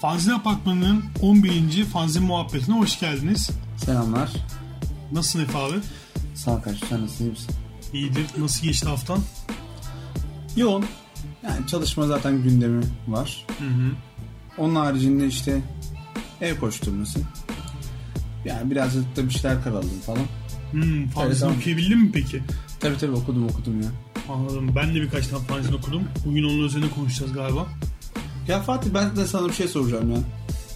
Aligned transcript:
Fanzin 0.00 0.30
Apartmanı'nın 0.30 1.04
11. 1.22 1.84
Fanzin 1.84 2.22
Muhabbeti'ne 2.22 2.74
hoş 2.74 3.00
geldiniz. 3.00 3.50
Selamlar. 3.76 4.30
Nasılsın 5.12 5.40
Efe 5.40 5.58
abi? 5.58 5.74
Sağ 6.34 6.50
ol 6.50 6.60
kardeşim 6.60 6.88
sen 6.88 7.02
nasılsın 7.02 7.24
iyi 7.24 7.30
misin? 7.30 7.54
İyidir. 7.92 8.26
Nasıl 8.38 8.62
geçti 8.62 8.88
haftan? 8.88 9.18
Yoğun. 10.56 10.84
Yani 11.42 11.66
çalışma 11.66 12.06
zaten 12.06 12.42
gündemi 12.42 12.82
var. 13.08 13.46
Hı 13.58 13.64
hı. 13.64 13.92
Onun 14.58 14.74
haricinde 14.74 15.26
işte 15.26 15.60
ev 16.40 16.58
koşturması. 16.58 17.20
Yani 18.44 18.70
birazcık 18.70 19.16
da 19.16 19.24
bir 19.24 19.30
şeyler 19.30 19.64
karaladım 19.64 20.00
falan. 20.06 20.24
Hmm, 20.70 21.10
tamam. 21.10 21.56
okuyabildin 21.58 21.98
mi 21.98 22.10
peki? 22.12 22.42
Tabii 22.80 22.98
tabii 22.98 23.12
okudum 23.12 23.44
okudum 23.48 23.80
ya. 23.82 23.88
Anladım. 24.34 24.72
Ben 24.76 24.94
de 24.94 25.00
birkaç 25.00 25.26
tane 25.26 25.44
fanzin 25.44 25.72
okudum. 25.72 26.02
Bugün 26.26 26.44
onun 26.44 26.58
üzerine 26.64 26.90
konuşacağız 26.90 27.32
galiba. 27.32 27.66
Ya 28.48 28.60
Fatih 28.62 28.90
ben 28.94 29.16
de 29.16 29.26
sana 29.26 29.48
bir 29.48 29.52
şey 29.52 29.68
soracağım 29.68 30.10
ya. 30.10 30.18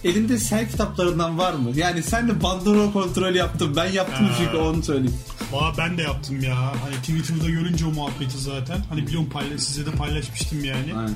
Elinde 0.03 0.37
sen 0.37 0.67
kitaplarından 0.67 1.37
var 1.37 1.53
mı? 1.53 1.69
Yani 1.75 2.03
sen 2.03 2.27
de 2.27 2.43
bandrol 2.43 2.91
kontrolü 2.91 3.37
yaptın. 3.37 3.75
Ben 3.75 3.91
yaptım 3.91 4.25
Ha. 4.25 4.33
çünkü 4.37 4.57
onu 4.57 4.83
söyleyeyim. 4.83 5.15
Valla 5.51 5.73
ben 5.77 5.97
de 5.97 6.01
yaptım 6.01 6.43
ya. 6.43 6.55
Hani 6.57 6.95
Twitter'da 6.95 7.49
görünce 7.49 7.85
o 7.85 7.91
muhabbeti 7.91 8.37
zaten. 8.37 8.77
Hani 8.89 9.07
biliyorum 9.07 9.29
paylaş, 9.29 9.61
size 9.61 9.85
de 9.85 9.91
paylaşmıştım 9.91 10.63
yani. 10.63 10.95
Aynen. 10.97 11.15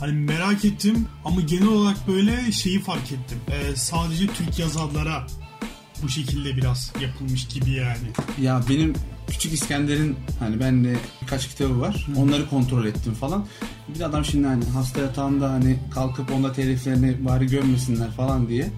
Hani 0.00 0.12
merak 0.12 0.64
ettim 0.64 1.08
ama 1.24 1.40
genel 1.40 1.66
olarak 1.68 2.08
böyle 2.08 2.52
şeyi 2.52 2.80
fark 2.80 3.12
ettim. 3.12 3.38
Ee, 3.48 3.76
sadece 3.76 4.26
Türk 4.26 4.58
yazarlara 4.58 5.26
bu 6.02 6.08
şekilde 6.08 6.56
biraz 6.56 6.92
yapılmış 7.00 7.46
gibi 7.48 7.70
yani. 7.70 8.08
Ya 8.40 8.60
benim 8.70 8.94
Küçük 9.28 9.52
İskender'in 9.52 10.16
hani 10.38 10.60
bende 10.60 10.96
birkaç 11.22 11.48
kitabı 11.48 11.80
var. 11.80 12.06
Onları 12.16 12.48
kontrol 12.48 12.86
ettim 12.86 13.14
falan. 13.14 13.46
Bir 13.94 13.98
de 13.98 14.06
adam 14.06 14.24
şimdi 14.24 14.46
hani 14.46 14.64
hasta 14.64 15.00
yatağında 15.00 15.50
hani 15.52 15.78
kalkıp 15.94 16.32
onda 16.32 16.52
teliflerini 16.52 17.24
bari 17.24 17.46
görmesinler 17.46 18.10
falan 18.10 18.48
diye. 18.48 18.70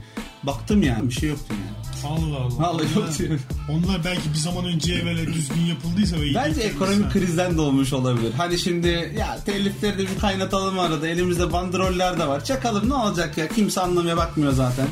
Baktım 0.43 0.83
yani 0.83 1.09
bir 1.09 1.15
şey 1.15 1.29
yoktu 1.29 1.47
yani. 1.55 1.79
Allah 2.15 2.37
Allah. 2.37 2.59
Vallahi 2.59 2.87
Onlar- 2.97 3.07
yoktu 3.07 3.23
yani. 3.29 3.39
Onlar 3.71 4.05
belki 4.05 4.29
bir 4.33 4.39
zaman 4.39 4.65
önce 4.65 5.05
böyle 5.07 5.27
düzgün 5.27 5.61
yapıldıysa 5.67 6.17
ve 6.17 6.35
Bence 6.35 6.61
ekonomik 6.61 7.13
krizden 7.13 7.57
de 7.57 7.61
olmuş 7.61 7.93
olabilir. 7.93 8.33
Hani 8.37 8.59
şimdi 8.59 9.15
ya 9.19 9.39
telifleri 9.45 9.99
de 9.99 10.03
bir 10.03 10.19
kaynatalım 10.21 10.79
arada. 10.79 11.09
Elimizde 11.09 11.53
bandroller 11.53 12.19
de 12.19 12.29
var. 12.29 12.45
Çakalım 12.45 12.89
ne 12.89 12.95
olacak 12.95 13.39
ya? 13.39 13.49
Kimse 13.49 13.81
anlamaya 13.81 14.17
bakmıyor 14.17 14.53
zaten. 14.53 14.87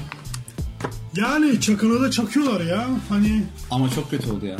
Yani 1.16 1.60
çakana 1.60 2.00
da 2.00 2.10
çakıyorlar 2.10 2.60
ya. 2.60 2.86
Hani 3.08 3.42
Ama 3.70 3.90
çok 3.90 4.10
kötü 4.10 4.30
oldu 4.30 4.46
ya. 4.46 4.56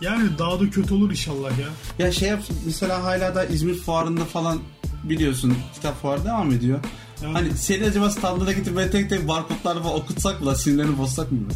Yani 0.00 0.28
daha 0.38 0.60
da 0.60 0.70
kötü 0.70 0.94
olur 0.94 1.10
inşallah 1.10 1.50
ya. 1.58 1.66
Ya 2.06 2.12
şey 2.12 2.28
yap 2.28 2.42
mesela 2.66 3.04
hala 3.04 3.34
da 3.34 3.44
İzmir 3.44 3.74
fuarında 3.74 4.24
falan 4.24 4.58
biliyorsun 5.04 5.54
kitap 5.74 6.02
fuarı 6.02 6.24
devam 6.24 6.52
ediyor. 6.52 6.78
Evet. 7.24 7.34
Hani 7.34 7.50
seni 7.56 7.84
acaba 7.84 8.10
standına 8.10 8.52
gidip 8.52 8.76
böyle 8.76 8.90
tek 8.90 9.10
tek 9.10 9.28
barkodlar 9.28 9.82
falan 9.82 9.94
okutsak 9.94 10.40
mı 10.42 10.56
sinirlerini 10.56 10.98
bozsak 10.98 11.32
mı? 11.32 11.38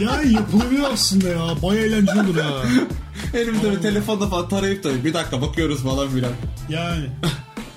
Ya 0.00 0.22
yapılabilir 0.22 0.82
aslında 0.92 1.28
ya. 1.28 1.38
Baya 1.62 1.80
eğlenceli 1.84 2.20
olur 2.20 2.36
ha. 2.38 2.50
Elimizde 3.34 3.72
bir 3.72 3.80
telefonda 3.80 4.26
falan 4.28 4.48
tarayıp 4.48 4.84
da 4.84 5.04
bir 5.04 5.14
dakika 5.14 5.42
bakıyoruz 5.42 5.82
falan 5.82 6.08
filan. 6.08 6.32
Yani. 6.68 7.06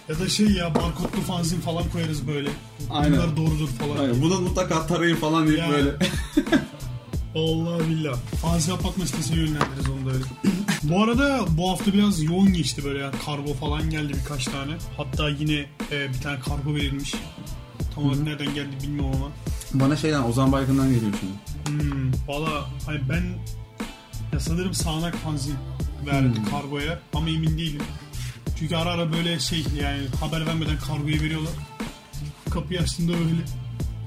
Ya 0.09 0.19
da 0.19 0.29
şey 0.29 0.47
ya 0.47 0.75
barkodlu 0.75 1.21
fanzin 1.27 1.59
falan 1.61 1.83
koyarız 1.93 2.27
böyle. 2.27 2.49
Aynen. 2.89 3.11
Bunlar 3.17 3.37
doğrudur 3.37 3.67
falan. 3.67 3.97
Aynen, 3.97 4.21
bunu 4.21 4.41
mutlaka 4.41 4.87
tarayın 4.87 5.15
falan 5.15 5.47
deyip 5.47 5.59
Ya. 5.59 5.69
böyle. 5.69 5.89
Allah 7.35 7.79
billah. 7.89 8.15
Fanzin 8.41 8.71
apartman 8.71 9.05
sitesine 9.05 9.35
yönlendiririz 9.39 9.89
onu 9.89 10.05
da 10.09 10.11
öyle. 10.13 10.23
bu 10.83 11.03
arada 11.03 11.45
bu 11.49 11.69
hafta 11.71 11.93
biraz 11.93 12.23
yoğun 12.23 12.53
geçti 12.53 12.83
böyle 12.85 12.99
yani 12.99 13.15
kargo 13.25 13.53
falan 13.53 13.89
geldi 13.89 14.13
birkaç 14.23 14.45
tane. 14.45 14.71
Hatta 14.97 15.29
yine 15.29 15.65
e, 15.91 16.09
bir 16.09 16.21
tane 16.21 16.39
kargo 16.39 16.75
verilmiş. 16.75 17.13
Tam 17.95 18.05
olarak 18.05 18.19
nereden 18.23 18.53
geldi 18.53 18.75
bilmiyorum 18.83 19.11
ama. 19.15 19.31
Bana 19.73 19.95
şeyden 19.95 20.23
Ozan 20.23 20.51
Baygın'dan 20.51 20.93
geliyor 20.93 21.11
şimdi. 21.19 21.83
Hmm, 21.83 22.11
Valla 22.27 22.69
hani 22.85 22.99
ben 23.09 23.23
ya 24.33 24.39
sanırım 24.39 24.73
sağanak 24.73 25.15
fanzin 25.15 25.55
verdi 26.05 26.37
Hmm. 26.37 26.45
kargoya 26.49 26.99
ama 27.13 27.29
emin 27.29 27.57
değilim. 27.57 27.81
Çünkü 28.59 28.75
ara 28.75 28.89
ara 28.89 29.13
böyle 29.13 29.39
şey 29.39 29.65
yani 29.81 30.01
haber 30.19 30.45
vermeden 30.45 30.77
kargoyu 30.79 31.21
veriyorlar. 31.21 31.51
Kapıyı 32.49 32.79
açtığımda 32.81 33.11
öyle. 33.13 33.41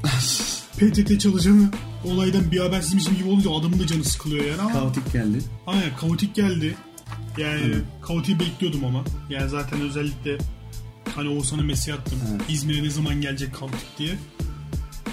PTT 0.79 1.21
çalışanı 1.21 1.71
olaydan 2.05 2.51
bir 2.53 2.61
habersizmişim 2.61 3.17
gibi 3.17 3.29
olunca 3.29 3.51
adamın 3.51 3.79
da 3.79 3.87
canı 3.87 4.05
sıkılıyor 4.05 4.45
yani 4.45 4.61
ama 4.61 4.73
Kaotik 4.73 5.13
geldi. 5.13 5.39
aynen 5.67 5.97
kaotik 6.01 6.35
geldi. 6.35 6.77
Yani 7.39 7.75
kaotiği 8.03 8.41
bekliyordum 8.41 8.85
ama. 8.85 9.05
Yani 9.31 9.49
zaten 9.51 9.81
özellikle 9.81 10.39
hani 11.15 11.29
Oğuzhan'a 11.29 11.63
mesaj 11.63 11.95
attım. 11.95 12.19
Evet. 12.31 12.41
İzmir'e 12.49 12.83
ne 12.83 12.91
zaman 12.91 13.21
gelecek 13.21 13.55
kaotik 13.55 13.99
diye. 13.99 14.19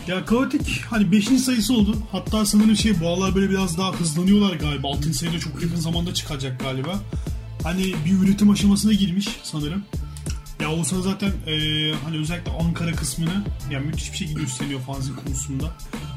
Ya 0.08 0.26
kaotik 0.26 0.82
hani 0.90 1.12
5. 1.12 1.26
sayısı 1.26 1.74
oldu. 1.74 1.98
Hatta 2.12 2.46
sanırım 2.46 2.76
şey 2.76 3.00
bu 3.02 3.08
aralar 3.08 3.36
böyle 3.36 3.50
biraz 3.50 3.78
daha 3.78 3.94
hızlanıyorlar 3.94 4.56
galiba. 4.56 4.88
6. 4.88 5.14
sayıda 5.14 5.40
çok 5.40 5.64
yakın 5.64 5.76
zamanda 5.76 6.14
çıkacak 6.14 6.60
galiba. 6.60 7.00
Hani 7.64 7.94
bir 8.06 8.12
üretim 8.28 8.50
aşamasına 8.50 8.94
girmiş 8.94 9.28
sanırım. 9.44 9.84
Ya 10.62 10.72
Oğuzhan 10.72 11.02
zaten 11.02 11.30
e, 11.48 11.54
hani 12.04 12.18
özellikle 12.18 12.52
Ankara 12.52 12.92
kısmını 12.92 13.44
yani 13.72 13.86
müthiş 13.86 14.12
bir 14.12 14.18
şekilde 14.18 14.40
üstleniyor 14.40 14.80
fanzin 14.80 15.16
konusunda. 15.16 15.72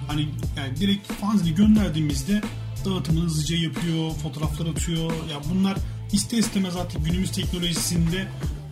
Hani 0.07 0.29
yani 0.57 0.77
direkt 0.77 1.13
fanzini 1.13 1.55
gönderdiğimizde 1.55 2.43
dağıtımını 2.85 3.25
hızlıca 3.25 3.57
yapıyor, 3.57 4.11
fotoğraflar 4.11 4.67
atıyor. 4.67 5.11
Ya 5.11 5.37
bunlar 5.55 5.77
ister 6.13 6.39
istemez 6.39 6.77
artık 6.77 7.05
günümüz 7.05 7.33
teknolojisinde 7.33 8.27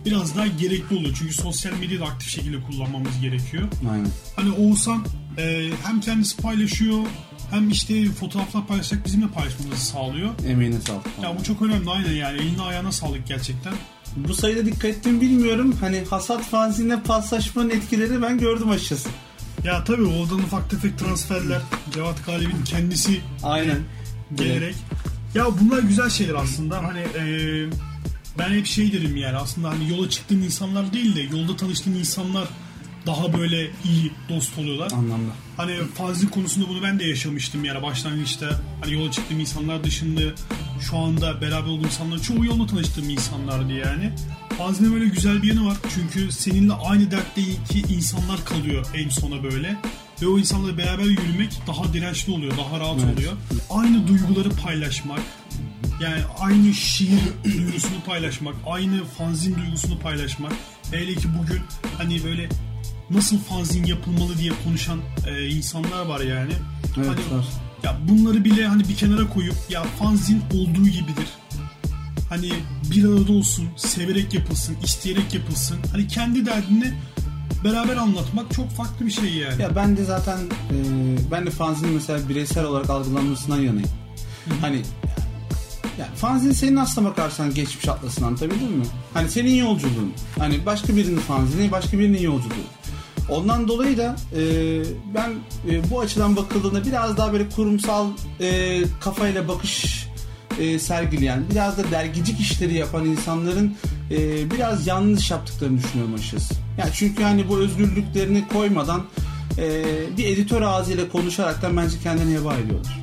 biraz 0.05 0.37
daha 0.37 0.47
gerekli 0.47 0.95
oluyor. 0.95 1.15
Çünkü 1.19 1.33
sosyal 1.33 1.73
medyayı 1.73 1.99
da 1.99 2.05
aktif 2.05 2.29
şekilde 2.29 2.61
kullanmamız 2.61 3.21
gerekiyor. 3.21 3.67
Aynen. 3.91 4.09
Hani 4.35 4.51
Oğuzhan 4.51 5.05
e, 5.37 5.69
hem 5.83 6.01
kendisi 6.01 6.37
paylaşıyor 6.37 7.05
hem 7.51 7.69
işte 7.69 8.05
fotoğraflar 8.05 8.67
paylaşarak 8.67 9.05
bizimle 9.05 9.27
paylaşmamızı 9.27 9.85
sağlıyor. 9.85 10.29
Emeğine 10.47 10.81
sağlık. 10.81 11.05
Ya 11.23 11.39
bu 11.39 11.43
çok 11.43 11.61
önemli 11.61 11.89
aynen 11.89 12.11
yani 12.11 12.41
eline 12.41 12.61
ayağına 12.61 12.91
sağlık 12.91 13.27
gerçekten. 13.27 13.73
Bu 14.15 14.33
sayıda 14.33 14.65
dikkat 14.65 14.85
ettim 14.85 15.21
bilmiyorum. 15.21 15.75
Hani 15.79 16.03
hasat 16.09 16.43
fanzine 16.43 17.03
paslaşmanın 17.03 17.69
etkileri 17.69 18.21
ben 18.21 18.37
gördüm 18.37 18.69
açıkçası. 18.69 19.09
Ya 19.63 19.83
tabii 19.83 20.05
oradan 20.05 20.39
ufak 20.39 20.69
tefek 20.69 20.99
transferler 20.99 21.61
Cevat 21.93 22.25
Galip'in 22.25 22.63
kendisi 22.63 23.21
Aynen. 23.43 23.79
gelerek. 24.35 24.75
Ya 25.35 25.45
bunlar 25.61 25.79
güzel 25.79 26.09
şeyler 26.09 26.33
aslında. 26.33 26.83
Hani 26.83 26.99
e, 26.99 27.23
ben 28.39 28.49
hep 28.49 28.65
şey 28.65 28.93
derim 28.93 29.17
yani 29.17 29.37
aslında 29.37 29.69
hani 29.69 29.89
yola 29.89 30.09
çıktığın 30.09 30.41
insanlar 30.41 30.93
değil 30.93 31.15
de 31.15 31.21
yolda 31.37 31.55
tanıştığın 31.55 31.93
insanlar 31.95 32.47
daha 33.05 33.33
böyle 33.33 33.71
iyi 33.85 34.11
dost 34.29 34.57
oluyorlar. 34.57 34.91
Anlamda. 34.91 35.31
Hani 35.57 35.77
fanzin 35.93 36.27
konusunda 36.27 36.69
bunu 36.69 36.83
ben 36.83 36.99
de 36.99 37.03
yaşamıştım 37.05 37.65
yani 37.65 37.81
başlangıçta 37.81 38.61
hani 38.81 38.93
yola 38.93 39.11
çıktığım 39.11 39.39
insanlar 39.39 39.83
dışında 39.83 40.21
şu 40.81 40.97
anda 40.97 41.41
beraber 41.41 41.67
olduğum 41.69 41.85
insanlar 41.85 42.19
çoğu 42.19 42.45
yolda 42.45 42.67
tanıştığım 42.67 43.09
insanlardı 43.09 43.73
yani. 43.73 44.11
Fanzinin 44.57 44.93
böyle 44.93 45.05
güzel 45.05 45.43
bir 45.43 45.47
yanı 45.47 45.65
var 45.65 45.77
çünkü 45.95 46.31
seninle 46.31 46.73
aynı 46.73 47.11
dertteki 47.11 47.93
insanlar 47.93 48.45
kalıyor 48.45 48.85
en 48.95 49.09
sona 49.09 49.43
böyle. 49.43 49.77
Ve 50.21 50.27
o 50.27 50.37
insanlarla 50.39 50.77
beraber 50.77 51.03
yürümek 51.03 51.61
daha 51.67 51.93
dirençli 51.93 52.33
oluyor, 52.33 52.53
daha 52.57 52.79
rahat 52.79 52.99
Evet. 53.05 53.17
oluyor. 53.17 53.33
Aynı 53.69 54.07
duyguları 54.07 54.49
paylaşmak, 54.49 55.19
yani 56.01 56.21
aynı 56.39 56.73
şiir 56.73 57.19
duygusunu 57.43 58.01
paylaşmak, 58.05 58.55
aynı 58.65 59.05
fanzin 59.05 59.55
duygusunu 59.55 59.99
paylaşmak. 59.99 60.53
Hele 60.91 61.15
ki 61.15 61.27
bugün 61.41 61.61
hani 61.97 62.23
böyle 62.23 62.49
nasıl 63.13 63.37
fanzin 63.37 63.85
yapılmalı 63.85 64.37
diye 64.37 64.51
konuşan 64.65 64.99
e, 65.27 65.47
insanlar 65.47 66.05
var 66.05 66.19
yani. 66.19 66.53
Evet, 66.97 67.07
hani, 67.07 67.37
var. 67.39 67.45
Ya 67.83 67.97
bunları 68.09 68.45
bile 68.45 68.67
hani 68.67 68.89
bir 68.89 68.95
kenara 68.95 69.29
koyup 69.29 69.55
ya 69.69 69.83
fanzin 69.83 70.41
olduğu 70.53 70.87
gibidir. 70.87 71.27
Hani 72.29 72.49
bir 72.91 73.05
arada 73.05 73.31
olsun, 73.31 73.67
severek 73.75 74.33
yapılsın, 74.33 74.77
isteyerek 74.83 75.33
yapılsın. 75.33 75.77
Hani 75.91 76.07
kendi 76.07 76.45
derdini 76.45 76.93
beraber 77.63 77.97
anlatmak 77.97 78.53
çok 78.53 78.69
farklı 78.69 79.05
bir 79.05 79.11
şey 79.11 79.33
yani. 79.33 79.61
Ya 79.61 79.75
ben 79.75 79.97
de 79.97 80.03
zaten 80.03 80.37
e, 80.39 80.77
ben 81.31 81.45
de 81.45 81.49
fanzinin 81.49 81.93
mesela 81.93 82.29
bireysel 82.29 82.65
olarak 82.65 82.89
algılanmasından 82.89 83.57
yanayım. 83.59 83.89
Hani 84.61 84.81
yani 85.99 86.15
fanzin 86.15 86.51
senin 86.51 86.75
aslına 86.75 87.09
bakarsan 87.09 87.53
geçmiş 87.53 87.87
atlasını 87.87 88.27
anlatabildim 88.27 88.71
mi? 88.71 88.85
Hani 89.13 89.29
senin 89.29 89.55
yolculuğun. 89.55 90.13
Hani 90.39 90.65
başka 90.65 90.95
birinin 90.95 91.19
fanzini, 91.19 91.71
başka 91.71 91.99
birinin 91.99 92.21
yolculuğu. 92.21 92.67
Ondan 93.29 93.67
dolayı 93.67 93.97
da 93.97 94.15
e, 94.35 94.41
ben 95.15 95.31
e, 95.69 95.91
bu 95.91 95.99
açıdan 95.99 96.35
bakıldığında 96.35 96.85
biraz 96.85 97.17
daha 97.17 97.33
böyle 97.33 97.49
kurumsal 97.49 98.07
e, 98.39 98.81
kafayla 99.01 99.47
bakış 99.47 100.07
e, 100.59 100.79
sergileyen, 100.79 101.43
biraz 101.51 101.77
da 101.77 101.91
dergicik 101.91 102.39
işleri 102.39 102.73
yapan 102.73 103.05
insanların 103.05 103.75
e, 104.11 104.51
biraz 104.51 104.87
yanlış 104.87 105.31
yaptıklarını 105.31 105.77
düşünüyorum 105.77 106.13
açıkçası. 106.13 106.53
Yani 106.77 106.89
çünkü 106.93 107.23
hani 107.23 107.49
bu 107.49 107.57
özgürlüklerini 107.57 108.47
koymadan 108.47 109.03
e, 109.57 109.83
bir 110.17 110.25
editör 110.25 110.61
ağzıyla 110.61 111.09
konuşaraktan 111.09 111.77
bence 111.77 111.95
kendini 112.03 112.39
heba 112.39 112.53
ediyorlar. 112.55 112.99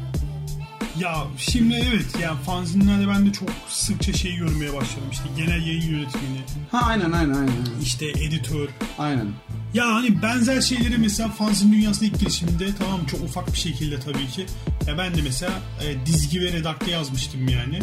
Ya 0.98 1.24
şimdi 1.36 1.74
evet 1.74 2.20
ya 2.22 2.34
fanzinlerde 2.34 3.08
ben 3.08 3.26
de 3.26 3.32
çok 3.32 3.48
sıkça 3.68 4.12
şey 4.12 4.36
görmeye 4.36 4.72
başladım 4.72 5.08
işte 5.12 5.24
genel 5.36 5.66
yayın 5.66 5.90
yönetmeni, 5.90 6.40
Ha 6.70 6.80
aynen 6.84 7.12
aynen 7.12 7.34
aynen. 7.34 7.52
işte 7.82 8.08
editör. 8.10 8.68
Aynen. 8.98 9.26
Ya 9.74 9.94
hani 9.94 10.22
benzer 10.22 10.60
şeyleri 10.60 10.98
mesela 10.98 11.28
fanzin 11.28 11.72
dünyasına 11.72 12.08
ilk 12.08 12.20
girişimde 12.20 12.74
tamam 12.78 13.00
çok 13.06 13.20
ufak 13.20 13.52
bir 13.52 13.58
şekilde 13.58 14.00
tabii 14.00 14.26
ki. 14.28 14.46
Ya 14.86 14.98
ben 14.98 15.14
de 15.14 15.22
mesela 15.22 15.52
e, 15.84 16.06
dizgi 16.06 16.40
ve 16.40 16.52
redakte 16.52 16.90
yazmıştım 16.90 17.48
yani. 17.48 17.78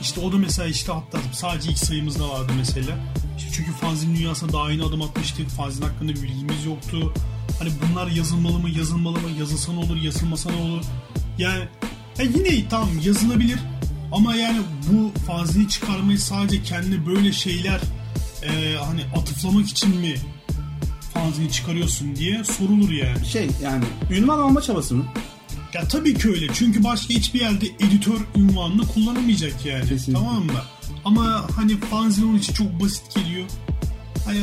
İşte 0.00 0.20
o 0.20 0.32
da 0.32 0.36
mesela 0.36 0.68
işte 0.68 0.92
hatta 0.92 1.18
sadece 1.32 1.70
ilk 1.70 1.78
sayımızda 1.78 2.28
vardı 2.28 2.52
mesela. 2.56 2.98
İşte 3.38 3.50
çünkü 3.52 3.72
fanzin 3.72 4.16
dünyasına 4.16 4.52
daha 4.52 4.70
yeni 4.70 4.82
adım 4.84 5.02
atmıştık. 5.02 5.48
Fanzin 5.48 5.82
hakkında 5.82 6.12
bir 6.12 6.22
bilgimiz 6.22 6.64
yoktu. 6.64 7.14
Hani 7.58 7.70
bunlar 7.82 8.06
yazılmalı 8.06 8.58
mı, 8.58 8.70
yazılmalı 8.70 9.20
mı, 9.20 9.28
yazılsa 9.38 9.72
ne 9.72 9.78
olur, 9.78 9.96
yazılmasa 9.96 10.50
ne 10.50 10.56
olur. 10.56 10.84
Yani 11.38 11.68
ya 12.18 12.24
yine 12.24 12.68
tamam 12.68 12.90
yazılabilir 13.04 13.58
ama 14.12 14.34
yani 14.34 14.58
bu 14.92 15.12
fanzini 15.26 15.68
çıkarmayı 15.68 16.18
sadece 16.18 16.62
kendine 16.62 17.06
böyle 17.06 17.32
şeyler 17.32 17.80
e, 18.42 18.76
hani 18.76 19.02
atıflamak 19.16 19.68
için 19.68 19.96
mi 19.96 20.14
fanzini 21.14 21.52
çıkarıyorsun 21.52 22.16
diye 22.16 22.44
sorulur 22.44 22.90
yani. 22.90 23.26
Şey 23.26 23.48
yani 23.62 23.84
ünvan 24.10 24.38
alma 24.38 24.60
çabası 24.60 24.94
mı? 24.94 25.04
Ya 25.74 25.88
tabii 25.88 26.14
ki 26.14 26.28
öyle. 26.28 26.46
Çünkü 26.54 26.84
başka 26.84 27.14
hiçbir 27.14 27.40
yerde 27.40 27.66
editör 27.66 28.20
ünvanını 28.36 28.86
kullanamayacak 28.86 29.66
yani. 29.66 29.88
Kesinlikle. 29.88 30.12
Tamam 30.12 30.44
mı? 30.44 30.52
Ama 31.04 31.46
hani 31.56 31.80
fanzin 31.80 32.28
onun 32.28 32.38
için 32.38 32.52
çok 32.52 32.80
basit 32.80 33.14
geliyor. 33.14 33.46
Hani, 34.24 34.40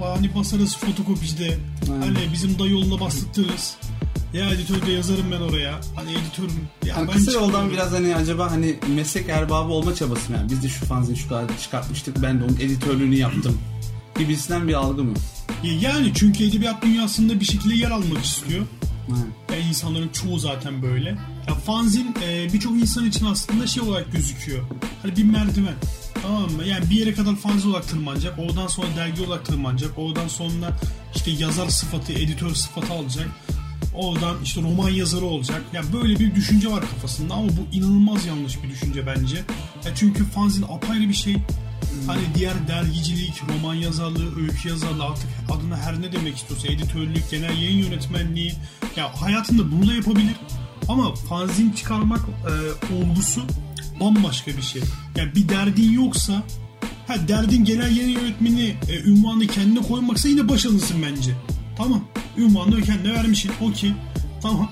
hani 0.00 0.34
basarız 0.34 0.76
fotokopicide. 0.76 1.58
Aynen. 1.92 2.02
Hani 2.02 2.32
bizim 2.32 2.58
dayı 2.58 2.70
yoluna 2.70 3.00
bastırırız. 3.00 3.76
Ya 4.32 4.50
editörde 4.50 4.92
yazarım 4.92 5.32
ben 5.32 5.40
oraya. 5.40 5.80
Hani 5.96 6.12
editörüm. 6.12 6.68
Ya 6.86 6.96
ben 6.98 7.06
kısa 7.06 7.32
yoldan 7.32 7.70
biraz 7.70 7.92
hani 7.92 8.16
acaba 8.16 8.50
hani 8.50 8.76
meslek 8.94 9.28
erbabı 9.28 9.72
olma 9.72 9.94
çabası? 9.94 10.32
Yani 10.32 10.50
biz 10.50 10.62
de 10.62 10.68
şu 10.68 10.86
fanzini 10.86 11.16
şu 11.16 11.28
kadar 11.28 11.58
çıkartmıştık 11.60 12.22
ben 12.22 12.40
de 12.40 12.44
onun 12.44 12.56
editörlüğünü 12.56 13.14
yaptım. 13.14 13.60
Gibisinden 14.18 14.68
bir 14.68 14.74
algı 14.74 15.04
mı? 15.04 15.14
Ya 15.62 15.72
Yani 15.80 16.12
çünkü 16.14 16.44
edebiyat 16.44 16.82
dünyasında 16.82 17.40
bir 17.40 17.44
şekilde 17.44 17.74
yer 17.74 17.90
almak 17.90 18.24
istiyor. 18.24 18.66
Ha. 19.10 19.16
Yani 19.52 19.68
insanların 19.68 20.08
çoğu 20.08 20.38
zaten 20.38 20.82
böyle. 20.82 21.08
Ya 21.48 21.54
fanzin 21.54 22.14
e, 22.28 22.52
birçok 22.52 22.72
insan 22.72 23.06
için 23.06 23.26
aslında 23.26 23.66
şey 23.66 23.82
olarak 23.82 24.12
gözüküyor. 24.12 24.62
Hani 25.02 25.16
bir 25.16 25.24
merdiven. 25.24 25.74
Tamam 26.22 26.42
mı? 26.52 26.64
Yani 26.64 26.90
bir 26.90 26.94
yere 26.94 27.14
kadar 27.14 27.36
fanzin 27.36 27.70
olarak 27.70 27.88
tırmanacak. 27.88 28.38
Oradan 28.38 28.66
sonra 28.66 28.86
dergi 28.96 29.22
olarak 29.22 29.46
tırmanacak. 29.46 29.98
Oradan 29.98 30.28
sonra 30.28 30.80
işte 31.14 31.30
yazar 31.30 31.68
sıfatı, 31.68 32.12
editör 32.12 32.54
sıfatı 32.54 32.92
alacak. 32.92 33.28
Oradan 33.94 34.36
işte 34.44 34.62
roman 34.62 34.90
yazarı 34.90 35.24
olacak. 35.24 35.62
Ya 35.72 35.82
böyle 35.92 36.18
bir 36.18 36.34
düşünce 36.34 36.70
var 36.70 36.80
kafasında 36.80 37.34
ama 37.34 37.48
bu 37.48 37.76
inanılmaz 37.76 38.26
yanlış 38.26 38.62
bir 38.62 38.70
düşünce 38.70 39.06
bence. 39.06 39.36
Ya 39.84 39.94
çünkü 39.94 40.24
fanzin 40.24 40.62
apayrı 40.62 41.08
bir 41.08 41.14
şey. 41.14 41.36
Hani 42.06 42.20
diğer 42.34 42.68
dergicilik, 42.68 43.42
roman 43.48 43.74
yazarlığı, 43.74 44.40
öykü 44.40 44.68
yazarlığı 44.68 45.04
artık 45.04 45.28
adına 45.50 45.76
her 45.76 46.02
ne 46.02 46.12
demek 46.12 46.36
istiyorsa 46.36 46.68
editörlük, 46.68 47.30
genel 47.30 47.62
yayın 47.62 47.84
yönetmenliği 47.84 48.52
ya 48.96 49.22
hayatında 49.22 49.72
bunu 49.72 49.88
da 49.88 49.94
yapabilir. 49.94 50.34
Ama 50.88 51.14
fanzin 51.14 51.70
çıkarmak 51.72 52.20
e, 52.20 52.94
olgusu 52.94 53.42
bambaşka 54.00 54.50
bir 54.56 54.62
şey. 54.62 54.82
Yani 55.16 55.34
bir 55.34 55.48
derdin 55.48 55.92
yoksa 55.92 56.42
ha 57.06 57.28
derdin 57.28 57.64
genel 57.64 57.96
yayın 57.96 58.20
yönetmeni 58.20 58.76
e, 58.88 59.00
ünvanını 59.00 59.46
kendine 59.46 59.82
koymaksa 59.82 60.28
yine 60.28 60.48
başarılısın 60.48 60.96
bence. 61.02 61.32
Tamam. 61.78 62.04
Ünvanını 62.38 62.82
kendine 62.82 63.14
vermişsin. 63.14 63.50
Okey. 63.62 63.92
Tamam. 64.42 64.70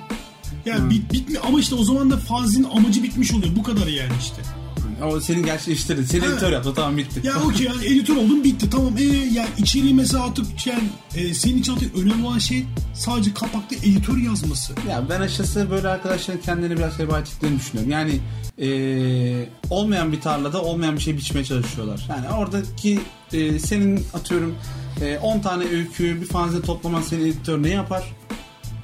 Yani 0.67 0.91
bit, 0.91 1.13
bitmi 1.13 1.39
ama 1.39 1.61
işte 1.61 1.75
o 1.75 1.85
zaman 1.85 2.11
da 2.11 2.17
fanzin 2.17 2.65
amacı 2.65 3.03
bitmiş 3.03 3.33
oluyor. 3.35 3.57
Bu 3.57 3.63
kadar 3.63 3.87
yani 3.87 4.13
işte. 4.21 4.43
O 5.05 5.21
senin 5.21 5.45
gerçekleştirdi. 5.45 6.07
Seni 6.07 6.21
Ha. 6.27 6.33
editör 6.33 6.53
yaptı 6.53 6.73
tamam 6.75 6.97
bitti. 6.97 7.21
Ya 7.25 7.43
okey 7.43 7.67
yani 7.67 7.87
editör 7.87 8.17
oldun 8.17 8.45
bitti 8.45 8.71
tamam 8.71 8.93
ee 8.99 9.03
yani 9.05 9.49
içeriği 9.59 9.95
mesela 9.95 10.25
atıp 10.25 10.47
yani 10.67 10.83
e, 11.15 11.35
senin 11.35 11.59
için 11.59 11.73
artık 11.73 11.97
önemli 11.97 12.27
olan 12.27 12.39
şey 12.39 12.65
sadece 12.95 13.35
kapakta 13.35 13.77
editör 13.77 14.17
yazması. 14.17 14.73
Ya 14.89 15.05
ben 15.11 15.21
açıkçası 15.21 15.71
böyle 15.71 15.89
arkadaşların 15.89 16.43
kendilerini 16.43 16.79
biraz 16.79 16.99
heba 16.99 17.19
ettiklerini 17.21 17.59
düşünüyorum. 17.59 17.91
Yani 17.93 18.21
eee, 18.59 19.49
olmayan 19.71 20.13
bir 20.13 20.21
tarlada 20.21 20.63
olmayan 20.63 20.97
bir 20.97 21.01
şey 21.03 21.17
biçmeye 21.17 21.45
çalışıyorlar. 21.45 22.07
Yani 22.09 22.29
oradaki 22.29 23.01
eee, 23.33 23.59
senin 23.59 24.05
atıyorum 24.15 24.55
10 25.23 25.41
tane 25.41 25.65
öyküyü 25.65 26.21
bir 26.21 26.27
fanzine 26.27 26.63
toplaman 26.63 27.03
senin 27.03 27.25
editör 27.27 27.63
ne 27.63 27.69
yapar? 27.71 28.03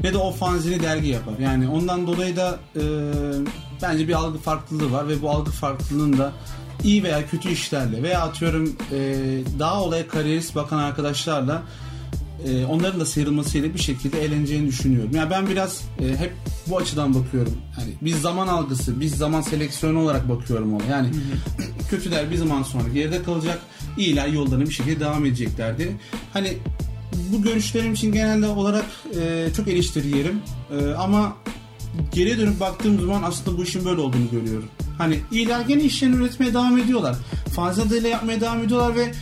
Ne 0.02 0.12
de 0.12 0.18
o 0.18 0.32
fanzini 0.32 0.82
dergi 0.82 1.08
yapar. 1.08 1.38
Yani 1.38 1.68
ondan 1.68 2.06
dolayı 2.06 2.36
da 2.36 2.58
eee, 2.76 2.82
bence 3.82 4.08
bir 4.08 4.12
algı 4.14 4.38
farklılığı 4.38 4.92
var 4.92 5.08
ve 5.08 5.22
bu 5.22 5.30
algı 5.30 5.50
farklılığının 5.50 6.18
da 6.18 6.32
iyi 6.84 7.02
veya 7.02 7.26
kötü 7.26 7.48
işlerle 7.48 8.02
veya 8.02 8.20
atıyorum 8.20 8.76
eee, 8.92 8.98
daha 9.58 9.82
olaya 9.82 10.08
kariyerist 10.08 10.54
bakan 10.54 10.78
arkadaşlarla 10.78 11.62
e, 12.48 12.66
onların 12.66 13.00
da 13.00 13.04
sıyrılmasıyla 13.04 13.74
bir 13.74 13.78
şekilde 13.78 14.22
eğleneceğini 14.24 14.68
düşünüyorum. 14.68 15.10
Yani 15.14 15.30
ben 15.30 15.46
biraz 15.46 15.82
e, 16.00 16.16
hep 16.16 16.32
bu 16.66 16.78
açıdan 16.78 17.14
bakıyorum. 17.14 17.58
Hani 17.76 17.90
biz 18.02 18.20
zaman 18.20 18.48
algısı, 18.48 19.00
biz 19.00 19.14
zaman 19.14 19.40
seleksiyonu 19.40 19.98
olarak 19.98 20.28
bakıyorum 20.28 20.74
ona. 20.74 20.84
Yani 20.84 21.08
kötüler 21.90 22.30
bir 22.30 22.36
zaman 22.36 22.62
sonra 22.62 22.88
geride 22.88 23.22
kalacak, 23.22 23.58
iyiler 23.98 24.28
yollarına 24.28 24.64
bir 24.64 24.74
şekilde 24.74 25.00
devam 25.00 25.26
edeceklerdi. 25.26 25.96
Hani 26.32 26.52
bu 27.32 27.42
görüşlerim 27.42 27.92
için 27.92 28.12
genelde 28.12 28.46
olarak 28.46 28.86
e, 29.20 29.48
çok 29.56 29.68
eleştiri 29.68 30.18
yerim. 30.18 30.42
E, 30.78 30.94
ama 30.94 31.36
geriye 32.14 32.38
dönüp 32.38 32.60
baktığım 32.60 33.00
zaman 33.00 33.22
aslında 33.22 33.58
bu 33.58 33.62
işin 33.62 33.84
böyle 33.84 34.00
olduğunu 34.00 34.30
görüyorum. 34.30 34.68
Hani 34.98 35.20
iyiler 35.32 35.60
gene 35.60 35.82
işlerini 35.82 36.16
üretmeye 36.16 36.54
devam 36.54 36.78
ediyorlar. 36.78 37.16
Fazla 37.54 37.82
adıyla 37.82 38.08
yapmaya 38.08 38.40
devam 38.40 38.64
ediyorlar 38.64 38.96
ve 38.96 39.12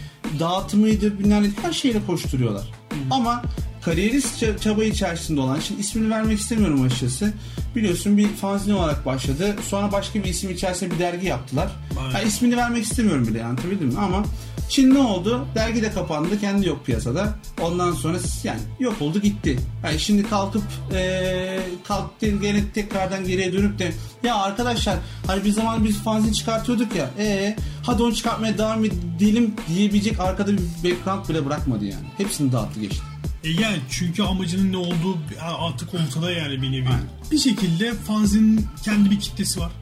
dağıtımıydı 0.40 1.18
bilmem 1.18 1.44
her 1.62 1.72
şeyle 1.72 2.06
koşturuyorlar. 2.06 2.79
Ama 3.10 3.42
kariyerist 3.82 4.42
ça- 4.42 4.58
çaba 4.60 4.84
içerisinde 4.84 5.40
olan, 5.40 5.60
şimdi 5.60 5.80
ismini 5.80 6.10
vermek 6.10 6.38
istemiyorum 6.38 6.82
açıkçası. 6.82 7.32
Biliyorsun 7.76 8.16
bir 8.16 8.28
fanzine 8.28 8.74
olarak 8.74 9.06
başladı. 9.06 9.56
Sonra 9.68 9.92
başka 9.92 10.18
bir 10.18 10.28
isim 10.28 10.50
içerisinde 10.50 10.94
bir 10.94 10.98
dergi 10.98 11.26
yaptılar. 11.26 11.68
Aynen. 12.00 12.10
Ha, 12.12 12.22
ismini 12.22 12.56
vermek 12.56 12.84
istemiyorum 12.84 13.26
bile 13.26 13.38
yani 13.38 13.48
anlatabildim 13.48 13.86
mi? 13.88 13.98
Ama 13.98 14.24
şimdi 14.68 14.94
ne 14.94 14.98
oldu? 14.98 15.46
Dergi 15.54 15.82
de 15.82 15.92
kapandı. 15.92 16.40
Kendi 16.40 16.68
yok 16.68 16.86
piyasada. 16.86 17.34
Ondan 17.62 17.92
sonra 17.92 18.18
yani 18.44 18.60
yok 18.80 19.02
oldu 19.02 19.20
gitti. 19.20 19.58
Yani 19.84 19.98
şimdi 20.00 20.28
kalkıp 20.30 20.62
eee 20.92 21.60
kalktı 21.88 22.26
gene 22.30 22.70
tekrardan 22.74 23.24
geriye 23.24 23.52
dönüp 23.52 23.78
de 23.78 23.92
ya 24.22 24.36
arkadaşlar 24.36 24.96
hani 25.26 25.44
bir 25.44 25.50
zaman 25.52 25.84
biz 25.84 25.98
fanzin 25.98 26.32
çıkartıyorduk 26.32 26.96
ya 26.96 27.10
ee 27.18 27.56
hadi 27.82 28.02
onu 28.02 28.14
çıkartmaya 28.14 28.58
devam 28.58 28.84
edelim 28.84 29.54
diyebilecek 29.68 30.20
arkada 30.20 30.52
bir 30.52 30.62
background 30.84 31.28
bile 31.28 31.46
bırakmadı 31.46 31.84
yani. 31.84 32.06
Hepsini 32.16 32.52
dağıttı 32.52 32.80
geçti. 32.80 33.02
E 33.44 33.48
yani 33.48 33.78
çünkü 33.90 34.22
amacının 34.22 34.72
ne 34.72 34.76
olduğu 34.76 35.18
artık 35.58 35.94
ortada 35.94 36.30
yani 36.30 36.62
bir 36.62 36.72
nevi. 36.72 36.88
Aynen. 36.88 37.06
Bir 37.30 37.38
şekilde 37.38 37.94
fanzinin 37.94 38.66
kendi 38.84 39.10
bir 39.10 39.20
kitlesi 39.20 39.60
var. 39.60 39.72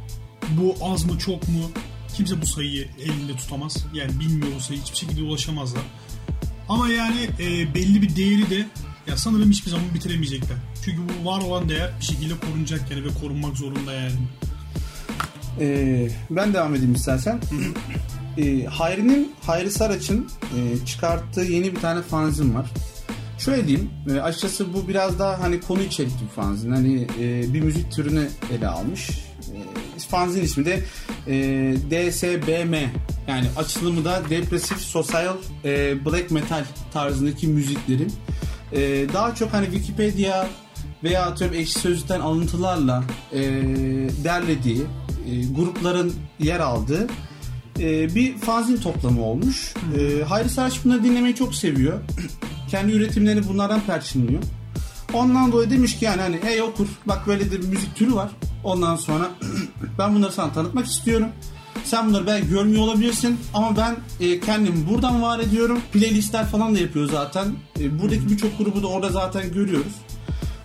Bu 0.51 0.77
az 0.83 1.05
mı 1.05 1.19
çok 1.19 1.49
mu? 1.49 1.71
Kimse 2.17 2.43
bu 2.43 2.47
sayıyı 2.47 2.89
elinde 3.01 3.37
tutamaz. 3.37 3.77
Yani 3.95 4.21
bilmiyor 4.21 4.53
bu 4.57 4.61
sayıyı 4.61 4.83
hiçbir 4.83 4.97
şekilde 4.97 5.23
ulaşamazlar. 5.23 5.83
Ama 6.69 6.89
yani 6.89 7.29
e, 7.41 7.75
belli 7.75 8.03
bir 8.03 8.17
değeri 8.17 8.51
de 8.51 8.67
ya 9.07 9.17
sanırım 9.17 9.51
hiçbir 9.51 9.71
zaman 9.71 9.95
bitiremeyecekler. 9.95 10.57
Çünkü 10.85 10.99
bu 11.03 11.31
var 11.31 11.41
olan 11.41 11.69
değer 11.69 11.91
bir 12.01 12.05
şekilde 12.05 12.35
korunacak 12.41 12.91
yani 12.91 13.05
ve 13.05 13.09
korunmak 13.21 13.57
zorunda 13.57 13.93
yani. 13.93 14.13
Ee, 15.61 16.11
ben 16.31 16.55
devam 16.55 16.75
edeyim 16.75 16.95
istersen. 16.95 17.41
Ee, 18.39 18.65
Hayri'nin, 18.65 19.33
Hayri 19.47 19.71
Saraç'ın 19.71 20.29
e, 20.57 20.87
çıkarttığı 20.87 21.41
yeni 21.41 21.75
bir 21.75 21.81
tane 21.81 22.03
fanzin 22.03 22.55
var. 22.55 22.71
Şöyle 23.39 23.67
diyeyim, 23.67 23.91
e, 24.11 24.21
açıkçası 24.21 24.75
bu 24.75 24.89
biraz 24.89 25.19
daha 25.19 25.41
hani 25.41 25.61
konu 25.61 25.83
içerikli 25.83 26.23
bir 26.23 26.43
fanzin. 26.43 26.71
Hani 26.73 27.07
e, 27.21 27.55
bir 27.55 27.61
müzik 27.61 27.93
türünü 27.93 28.29
ele 28.59 28.69
almış. 28.69 29.11
E, 29.97 30.01
fanzin 30.09 30.43
ismi 30.43 30.65
de 30.65 30.83
e, 31.27 31.35
DSBM. 31.91 32.75
Yani 33.29 33.47
açılımı 33.57 34.05
da 34.05 34.23
Depressive 34.31 34.79
Social 34.79 35.37
e, 35.65 36.05
Black 36.05 36.31
Metal 36.31 36.65
tarzındaki 36.93 37.47
müziklerin 37.47 38.13
e, 38.73 39.07
daha 39.13 39.35
çok 39.35 39.53
hani 39.53 39.65
Wikipedia 39.65 40.47
veya 41.05 41.27
atıyorum 41.27 41.57
ekşi 41.57 41.79
sözlükten 41.79 42.21
alıntılarla 42.21 43.05
e, 43.33 43.41
derlediği 44.25 44.83
e, 45.31 45.45
grupların 45.57 46.15
yer 46.39 46.61
aldığı 46.61 47.07
e, 47.81 48.15
bir 48.15 48.39
fanzin 48.39 48.77
toplamı 48.77 49.25
olmuş. 49.25 49.75
E, 49.99 50.23
Hayri 50.23 50.49
Saraç 50.49 50.85
bunları 50.85 51.05
dinlemeyi 51.05 51.35
çok 51.35 51.55
seviyor. 51.55 52.01
Kendi 52.71 52.93
üretimlerini 52.93 53.49
bunlardan 53.49 53.81
perçinliyor. 53.81 54.43
Ondan 55.13 55.53
dolayı 55.53 55.71
demiş 55.71 55.99
ki 55.99 56.05
yani 56.05 56.21
hani 56.21 56.39
hey 56.43 56.63
okur 56.63 56.87
bak 57.07 57.27
böyle 57.27 57.51
bir 57.51 57.67
müzik 57.67 57.97
türü 57.97 58.15
var. 58.15 58.31
Ondan 58.65 58.97
sonra 58.97 59.31
ben 59.99 60.15
bunları 60.15 60.33
sana 60.33 60.53
tanıtmak 60.53 60.87
istiyorum. 60.87 61.29
Sen 61.85 62.09
bunları 62.09 62.27
belki 62.27 62.49
görmüyor 62.49 62.83
olabilirsin 62.83 63.41
ama 63.55 63.77
ben 63.77 63.97
e, 64.21 64.41
kendimi 64.41 64.89
buradan 64.89 65.23
var 65.23 65.39
ediyorum. 65.39 65.81
Playlistler 65.93 66.47
falan 66.47 66.75
da 66.75 66.79
yapıyor 66.79 67.09
zaten. 67.11 67.55
E, 67.81 68.03
buradaki 68.03 68.31
birçok 68.31 68.59
grubu 68.59 68.83
da 68.83 68.87
orada 68.87 69.09
zaten 69.09 69.53
görüyoruz. 69.53 69.93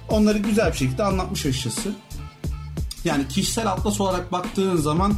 Onları 0.09 0.37
güzel 0.37 0.71
bir 0.71 0.77
şekilde 0.77 1.03
anlatmış 1.03 1.45
açıkçası. 1.45 1.91
Yani 3.05 3.27
kişisel 3.27 3.71
atlas 3.71 4.01
olarak 4.01 4.31
baktığın 4.31 4.75
zaman 4.75 5.13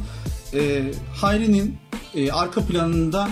e, 0.53 0.91
Hayri'nin 1.15 1.77
e, 2.15 2.31
arka 2.31 2.61
planında 2.61 3.29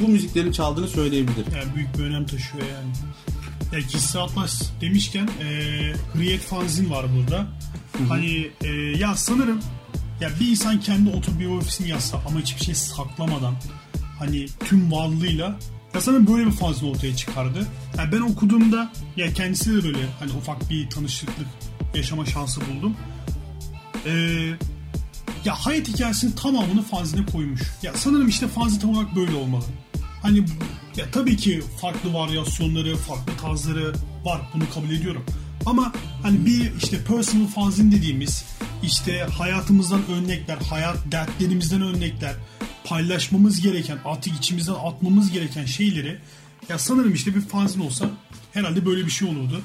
bu 0.00 0.08
müziklerin 0.08 0.52
çaldığını 0.52 0.88
söyleyebilirim. 0.88 1.52
Yani 1.56 1.74
büyük 1.74 1.98
bir 1.98 2.04
önem 2.04 2.26
taşıyor 2.26 2.64
yani. 2.64 2.92
Ya 3.72 3.86
kişisel 3.86 4.22
atlas 4.22 4.62
demişken 4.80 5.28
e, 5.42 5.46
Hürriyet 6.14 6.40
Fanzin 6.40 6.90
var 6.90 7.06
burada. 7.16 7.46
Hani 8.08 8.50
e, 8.64 8.68
ya 8.72 9.16
sanırım 9.16 9.60
ya 10.20 10.30
bir 10.40 10.48
insan 10.50 10.80
kendi 10.80 11.10
otobiyografisini 11.10 11.88
yazsa 11.88 12.22
ama 12.28 12.40
hiçbir 12.40 12.64
şey 12.64 12.74
saklamadan 12.74 13.54
hani 14.18 14.46
tüm 14.64 14.92
varlığıyla 14.92 15.58
ya 15.94 16.00
sanırım 16.00 16.26
böyle 16.26 16.46
bir 16.46 16.52
fanzin 16.52 16.90
ortaya 16.90 17.16
çıkardı. 17.16 17.66
Yani 17.98 18.12
ben 18.12 18.20
okuduğumda 18.20 18.92
ya 19.16 19.32
kendisi 19.32 19.70
de 19.70 19.84
böyle 19.84 20.06
hani 20.20 20.32
ufak 20.32 20.70
bir 20.70 20.90
tanışıklık 20.90 21.46
yaşama 21.94 22.26
şansı 22.26 22.60
buldum. 22.60 22.96
Eee 24.06 24.56
ya 25.44 25.54
hayat 25.54 25.88
hikayesinin 25.88 26.32
tamamını 26.32 26.82
fanzine 26.82 27.26
koymuş. 27.26 27.60
Ya 27.82 27.92
sanırım 27.94 28.28
işte 28.28 28.48
fanzin 28.48 28.80
tam 28.80 28.90
olarak 28.90 29.16
böyle 29.16 29.34
olmalı. 29.34 29.64
Hani 30.22 30.44
ya 30.96 31.10
tabii 31.12 31.36
ki 31.36 31.62
farklı 31.80 32.14
varyasyonları, 32.14 32.96
farklı 32.96 33.36
tarzları 33.42 33.92
var. 34.24 34.40
Bunu 34.54 34.62
kabul 34.74 34.90
ediyorum. 34.90 35.24
Ama 35.66 35.92
hani 36.22 36.46
bir 36.46 36.72
işte 36.82 37.04
personal 37.04 37.46
fanzin 37.46 37.92
dediğimiz 37.92 38.44
işte 38.82 39.26
hayatımızdan 39.38 40.02
örnekler, 40.10 40.56
hayat 40.56 40.96
dertlerimizden 41.12 41.82
örnekler, 41.82 42.34
paylaşmamız 42.84 43.60
gereken, 43.60 43.98
artık 44.04 44.36
içimizden 44.36 44.74
atmamız 44.74 45.30
gereken 45.30 45.64
şeyleri 45.64 46.18
ya 46.68 46.78
sanırım 46.78 47.14
işte 47.14 47.34
bir 47.34 47.40
fanzin 47.40 47.80
olsa 47.80 48.10
herhalde 48.52 48.86
böyle 48.86 49.06
bir 49.06 49.10
şey 49.10 49.28
olurdu. 49.28 49.62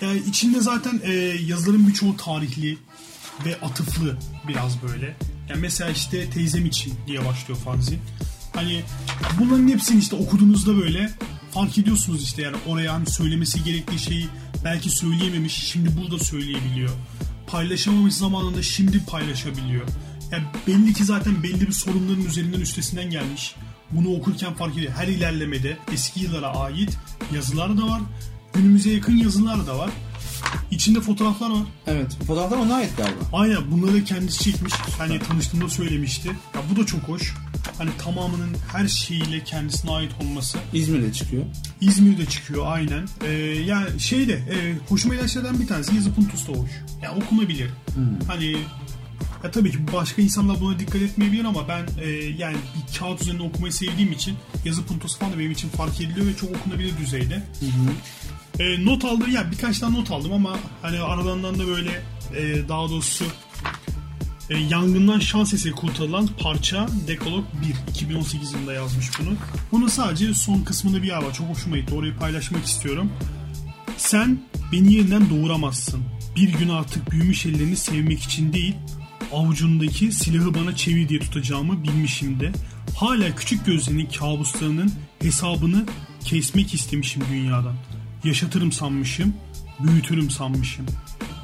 Yani 0.00 0.22
içinde 0.28 0.60
zaten 0.60 1.00
e, 1.04 1.12
yazıların 1.46 1.88
birçoğu 1.88 2.16
tarihli 2.16 2.78
ve 3.44 3.60
atıflı 3.60 4.18
biraz 4.48 4.82
böyle. 4.82 5.16
Yani 5.48 5.60
mesela 5.60 5.90
işte 5.90 6.30
teyzem 6.30 6.66
için 6.66 6.94
diye 7.06 7.24
başlıyor 7.24 7.60
fanzin. 7.60 7.98
Hani 8.54 8.82
bunların 9.40 9.68
hepsini 9.68 9.98
işte 9.98 10.16
okuduğunuzda 10.16 10.76
böyle 10.76 11.10
fark 11.50 11.78
ediyorsunuz 11.78 12.22
işte 12.22 12.42
yani 12.42 12.56
oraya 12.66 12.92
hani 12.94 13.06
söylemesi 13.06 13.64
gerektiği 13.64 13.98
şeyi 13.98 14.28
belki 14.64 14.90
söyleyememiş 14.90 15.52
şimdi 15.52 15.90
burada 15.96 16.24
söyleyebiliyor. 16.24 16.90
Paylaşamamış 17.46 18.14
zamanında 18.14 18.62
şimdi 18.62 19.04
paylaşabiliyor. 19.04 19.86
Yani 20.32 20.44
belli 20.66 20.94
ki 20.94 21.04
zaten 21.04 21.42
belli 21.42 21.60
bir 21.60 21.72
sorunların 21.72 22.24
üzerinden 22.24 22.60
üstesinden 22.60 23.10
gelmiş. 23.10 23.54
Bunu 23.90 24.14
okurken 24.14 24.54
fark 24.54 24.76
ediyor. 24.76 24.92
Her 24.92 25.08
ilerlemede 25.08 25.76
eski 25.92 26.20
yıllara 26.20 26.46
ait 26.46 26.98
yazılar 27.34 27.78
da 27.78 27.88
var. 27.88 28.00
Günümüze 28.54 28.90
yakın 28.90 29.16
yazılar 29.16 29.66
da 29.66 29.78
var. 29.78 29.90
İçinde 30.70 31.00
fotoğraflar 31.00 31.50
var. 31.50 31.62
Evet. 31.86 32.16
Fotoğraflar 32.26 32.58
ona 32.58 32.74
ait 32.74 32.96
galiba. 32.96 33.20
Aynen 33.32 33.70
bunları 33.70 34.04
kendisi 34.04 34.44
çekmiş. 34.44 34.72
Hani 34.98 35.18
tanıştığımda 35.18 35.68
söylemişti. 35.68 36.28
Ya 36.28 36.60
bu 36.70 36.80
da 36.80 36.86
çok 36.86 37.00
hoş. 37.00 37.34
Hani 37.78 37.90
tamamının 37.98 38.56
her 38.72 38.88
şeyiyle 38.88 39.44
kendisine 39.44 39.90
ait 39.90 40.12
olması. 40.22 40.58
İzmir'de 40.72 41.12
çıkıyor. 41.12 41.44
İzmir'de 41.80 42.26
çıkıyor 42.26 42.64
aynen. 42.66 43.08
Ee, 43.24 43.30
yani 43.66 44.00
şeyde 44.00 44.32
e, 44.32 44.74
hoşuma 44.88 45.14
giden 45.14 45.26
şeylerden 45.26 45.60
bir 45.60 45.66
tanesi 45.66 45.94
yazı 45.94 46.14
puntus 46.14 46.48
da 46.48 46.52
hoş. 46.52 46.70
Yani 47.02 47.24
okunabilir. 47.24 47.70
Hani 48.26 48.56
ya 49.44 49.50
tabii 49.50 49.70
ki 49.70 49.78
başka 49.92 50.22
insanlar 50.22 50.60
buna 50.60 50.78
dikkat 50.78 51.02
etmeyebilir 51.02 51.44
ama 51.44 51.68
ben 51.68 51.86
e, 52.02 52.08
yani 52.38 52.56
bir 52.56 52.98
kağıt 52.98 53.22
üzerinde 53.22 53.42
okumayı 53.42 53.72
sevdiğim 53.72 54.12
için 54.12 54.36
yazı 54.64 54.84
puntosu 54.86 55.18
falan 55.18 55.32
da 55.32 55.38
benim 55.38 55.50
için 55.50 55.68
fark 55.68 56.00
ediliyor 56.00 56.26
ve 56.26 56.36
çok 56.36 56.50
okunabilir 56.56 56.98
düzeyde. 56.98 57.42
E, 58.58 58.84
not 58.84 59.04
aldım 59.04 59.32
ya 59.32 59.50
birkaç 59.50 59.78
tane 59.78 59.98
not 59.98 60.10
aldım 60.10 60.32
ama 60.32 60.56
hani 60.82 61.00
aralarından 61.00 61.58
da 61.58 61.66
böyle 61.66 62.02
e, 62.36 62.68
daha 62.68 62.88
doğrusu 62.88 63.24
e, 64.50 64.58
yangından 64.58 65.18
şans 65.18 65.54
eseri 65.54 65.72
kurtarılan 65.72 66.28
parça 66.40 66.86
Dekalog 67.06 67.44
1 67.86 67.90
2018 67.90 68.52
yılında 68.52 68.72
yazmış 68.72 69.10
bunu. 69.20 69.34
Bunun 69.72 69.88
sadece 69.88 70.34
son 70.34 70.62
kısmında 70.62 71.02
bir 71.02 71.06
yer 71.06 71.22
var. 71.22 71.34
Çok 71.34 71.48
hoşuma 71.48 71.78
gitti. 71.78 71.94
Orayı 71.94 72.16
paylaşmak 72.16 72.64
istiyorum. 72.66 73.12
Sen 73.96 74.38
beni 74.72 74.94
yeniden 74.94 75.30
doğuramazsın. 75.30 76.02
Bir 76.36 76.48
gün 76.48 76.68
artık 76.68 77.10
büyümüş 77.10 77.46
ellerini 77.46 77.76
sevmek 77.76 78.22
için 78.22 78.52
değil, 78.52 78.74
avucundaki 79.32 80.12
silahı 80.12 80.54
bana 80.54 80.76
çevir 80.76 81.08
diye 81.08 81.20
tutacağımı 81.20 81.82
bilmişim 81.82 82.40
de. 82.40 82.52
Hala 82.96 83.34
küçük 83.34 83.66
gözlerinin 83.66 84.06
kabuslarının 84.18 84.92
hesabını 85.22 85.84
kesmek 86.24 86.74
istemişim 86.74 87.22
dünyadan. 87.32 87.74
Yaşatırım 88.24 88.72
sanmışım, 88.72 89.34
büyütürüm 89.80 90.30
sanmışım. 90.30 90.86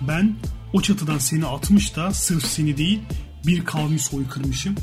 Ben 0.09 0.37
o 0.73 0.83
çatıdan 0.83 1.19
seni 1.19 1.47
atmış 1.47 1.97
da 1.97 2.13
sırf 2.13 2.47
seni 2.47 2.77
değil 2.77 3.01
bir 3.47 3.65
kavmi 3.65 3.99
soykırmışım. 3.99 4.75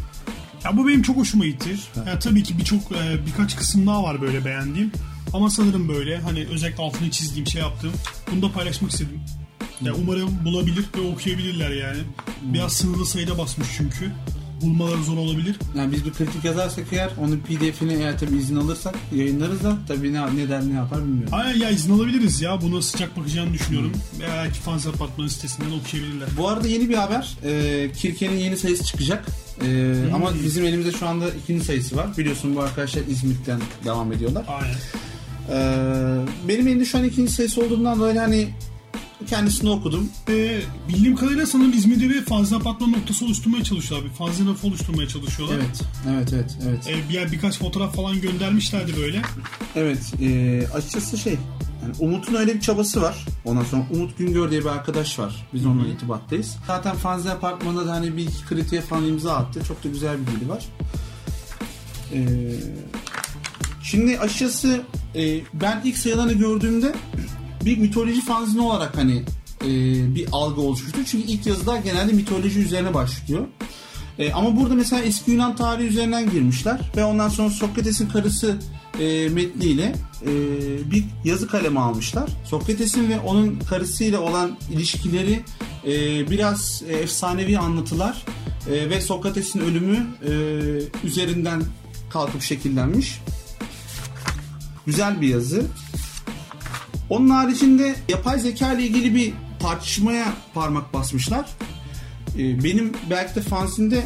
Ya 0.63 0.77
bu 0.77 0.88
benim 0.88 1.01
çok 1.01 1.17
hoşuma 1.17 1.46
gitti. 1.46 1.75
Ya 2.08 2.19
tabii 2.19 2.43
ki 2.43 2.58
birçok 2.58 2.91
e, 2.91 3.25
birkaç 3.25 3.55
kısım 3.55 3.88
daha 3.88 4.03
var 4.03 4.22
böyle 4.22 4.46
beğendiğim. 4.46 4.91
Ama 5.34 5.50
sanırım 5.50 5.89
böyle 5.89 6.17
hani 6.17 6.48
özellikle 6.51 6.84
altını 6.84 7.12
çizdiğim 7.12 7.48
şey 7.48 7.62
yaptığım. 7.62 7.93
Bunu 8.31 8.41
da 8.41 8.51
paylaşmak 8.51 8.91
istedim. 8.91 9.22
Ya 9.81 9.93
umarım 9.93 10.46
bulabilir 10.46 10.86
ve 10.98 11.01
okuyabilirler 11.01 11.69
yani. 11.69 12.00
Biraz 12.41 12.74
sınırlı 12.74 13.05
sayıda 13.05 13.38
basmış 13.38 13.67
çünkü. 13.77 14.12
Bulmaları 14.61 15.03
zor 15.03 15.17
olabilir. 15.17 15.55
Yani 15.77 15.91
biz 15.91 16.05
bir 16.05 16.13
kritik 16.13 16.45
yazarsak 16.45 16.85
eğer 16.91 17.09
onun 17.21 17.37
pdf'ini 17.39 17.93
eğer 17.93 18.19
tabii 18.19 18.37
izin 18.37 18.55
alırsak 18.55 18.95
yayınlarız 19.15 19.63
da 19.63 19.77
tabii 19.87 20.13
ne, 20.13 20.35
ne 20.35 20.49
der 20.49 20.61
ne 20.69 20.73
yapar 20.73 20.99
bilmiyorum. 21.03 21.29
Aynen 21.31 21.59
ya 21.59 21.69
izin 21.69 21.93
alabiliriz 21.93 22.41
ya. 22.41 22.61
Buna 22.61 22.81
sıcak 22.81 23.17
bakacağını 23.17 23.53
düşünüyorum. 23.53 23.91
Belki 24.19 24.59
fans 24.59 24.87
apartmanı 24.87 25.29
sitesinden 25.29 25.71
okuyabilirler. 25.71 26.29
Bu 26.37 26.47
arada 26.49 26.67
yeni 26.67 26.89
bir 26.89 26.95
haber. 26.95 27.37
Ee, 27.43 27.91
Kirke'nin 27.97 28.37
yeni 28.37 28.57
sayısı 28.57 28.83
çıkacak. 28.85 29.25
Ee, 29.65 29.93
Ama 30.15 30.31
bizim 30.43 30.65
elimizde 30.65 30.91
şu 30.91 31.07
anda 31.07 31.25
ikinci 31.43 31.65
sayısı 31.65 31.95
var. 31.97 32.17
Biliyorsun 32.17 32.55
bu 32.55 32.61
arkadaşlar 32.61 33.01
İzmit'ten 33.09 33.59
devam 33.85 34.13
ediyorlar. 34.13 34.45
Aynen. 34.47 34.75
Ee, 35.51 36.27
benim 36.47 36.67
elimde 36.67 36.85
şu 36.85 36.97
an 36.97 37.03
ikinci 37.03 37.31
sayısı 37.31 37.61
olduğundan 37.65 37.99
dolayı 37.99 38.19
hani 38.19 38.47
kendisini 39.27 39.69
okudum. 39.69 40.09
Ee, 40.29 40.59
bildiğim 40.89 41.15
kadarıyla 41.15 41.45
sanırım 41.45 41.73
İzmir'de 41.73 42.09
bir 42.09 42.25
fanzin 42.25 42.55
apartman 42.55 42.91
noktası 42.91 43.25
oluşturmaya 43.25 43.63
çalışıyorlar. 43.63 44.09
Bir 44.09 44.15
fanzin 44.15 44.47
rafı 44.47 44.67
oluşturmaya 44.67 45.07
çalışıyorlar. 45.07 45.55
Evet, 45.55 45.81
evet, 46.09 46.29
evet, 46.33 46.57
evet. 46.67 46.88
Ee, 46.89 47.09
bir 47.09 47.31
birkaç 47.31 47.59
fotoğraf 47.59 47.95
falan 47.95 48.21
göndermişlerdi 48.21 48.97
böyle. 48.97 49.21
Evet, 49.75 50.13
e, 50.21 50.67
açıkçası 50.73 51.17
şey, 51.17 51.38
yani 51.83 51.93
Umut'un 51.99 52.35
öyle 52.35 52.55
bir 52.55 52.61
çabası 52.61 53.01
var. 53.01 53.25
Ondan 53.45 53.63
sonra 53.63 53.83
Umut 53.91 54.17
Güngör 54.17 54.51
diye 54.51 54.61
bir 54.61 54.65
arkadaş 54.65 55.19
var. 55.19 55.47
Biz 55.53 55.65
onunla 55.65 55.88
irtibattayız. 55.88 56.57
Zaten 56.67 56.95
Fanzine 56.95 57.31
Apartmanı'nda 57.31 57.85
da 57.85 57.91
hani 57.91 58.17
bir 58.17 58.23
iki 58.23 58.45
kritiğe 58.45 58.81
falan 58.81 59.05
imza 59.05 59.35
attı. 59.35 59.61
Çok 59.67 59.83
da 59.83 59.89
güzel 59.89 60.17
bir 60.21 60.39
dili 60.39 60.49
var. 60.49 60.65
Ee, 62.13 62.19
şimdi 63.83 64.19
açıkçası 64.19 64.81
e, 65.15 65.41
ben 65.53 65.81
ilk 65.85 65.97
sayılarını 65.97 66.33
gördüğümde 66.33 66.95
bir 67.65 67.77
mitoloji 67.77 68.21
fanzini 68.21 68.61
olarak 68.61 68.97
hani 68.97 69.23
e, 69.61 69.69
bir 70.15 70.27
algı 70.31 70.61
oluşmuştu. 70.61 70.99
Çünkü 71.05 71.27
ilk 71.27 71.45
yazılar 71.45 71.79
genelde 71.79 72.13
mitoloji 72.13 72.59
üzerine 72.59 72.93
başlıyor. 72.93 73.47
E, 74.19 74.31
ama 74.31 74.57
burada 74.57 74.75
mesela 74.75 75.01
eski 75.01 75.31
Yunan 75.31 75.55
tarihi 75.55 75.87
üzerinden 75.87 76.29
girmişler 76.29 76.91
ve 76.97 77.03
ondan 77.03 77.29
sonra 77.29 77.49
Sokrates'in 77.49 78.09
karısı 78.09 78.59
e, 78.99 79.29
metniyle 79.29 79.95
e, 80.21 80.31
bir 80.91 81.03
yazı 81.23 81.47
kalemi 81.47 81.79
almışlar. 81.79 82.29
Sokrates'in 82.45 83.09
ve 83.09 83.19
onun 83.19 83.59
karısıyla 83.59 84.19
olan 84.19 84.57
ilişkileri 84.71 85.39
e, 85.87 85.91
biraz 86.29 86.83
e, 86.89 86.93
efsanevi 86.93 87.59
anlatılar 87.59 88.25
e, 88.71 88.89
ve 88.89 89.01
Sokrates'in 89.01 89.59
ölümü 89.59 90.07
e, 90.23 90.31
üzerinden 91.07 91.63
kalkıp 92.09 92.41
şekillenmiş. 92.41 93.21
Güzel 94.85 95.21
bir 95.21 95.27
yazı. 95.27 95.65
Onun 97.09 97.29
haricinde 97.29 97.95
yapay 98.09 98.39
zeka 98.39 98.73
ile 98.73 98.83
ilgili 98.83 99.15
bir 99.15 99.33
tartışmaya 99.59 100.33
parmak 100.53 100.93
basmışlar. 100.93 101.49
Ee, 102.37 102.63
benim 102.63 102.91
belki 103.09 103.35
de 103.35 103.41
fansinde 103.41 104.03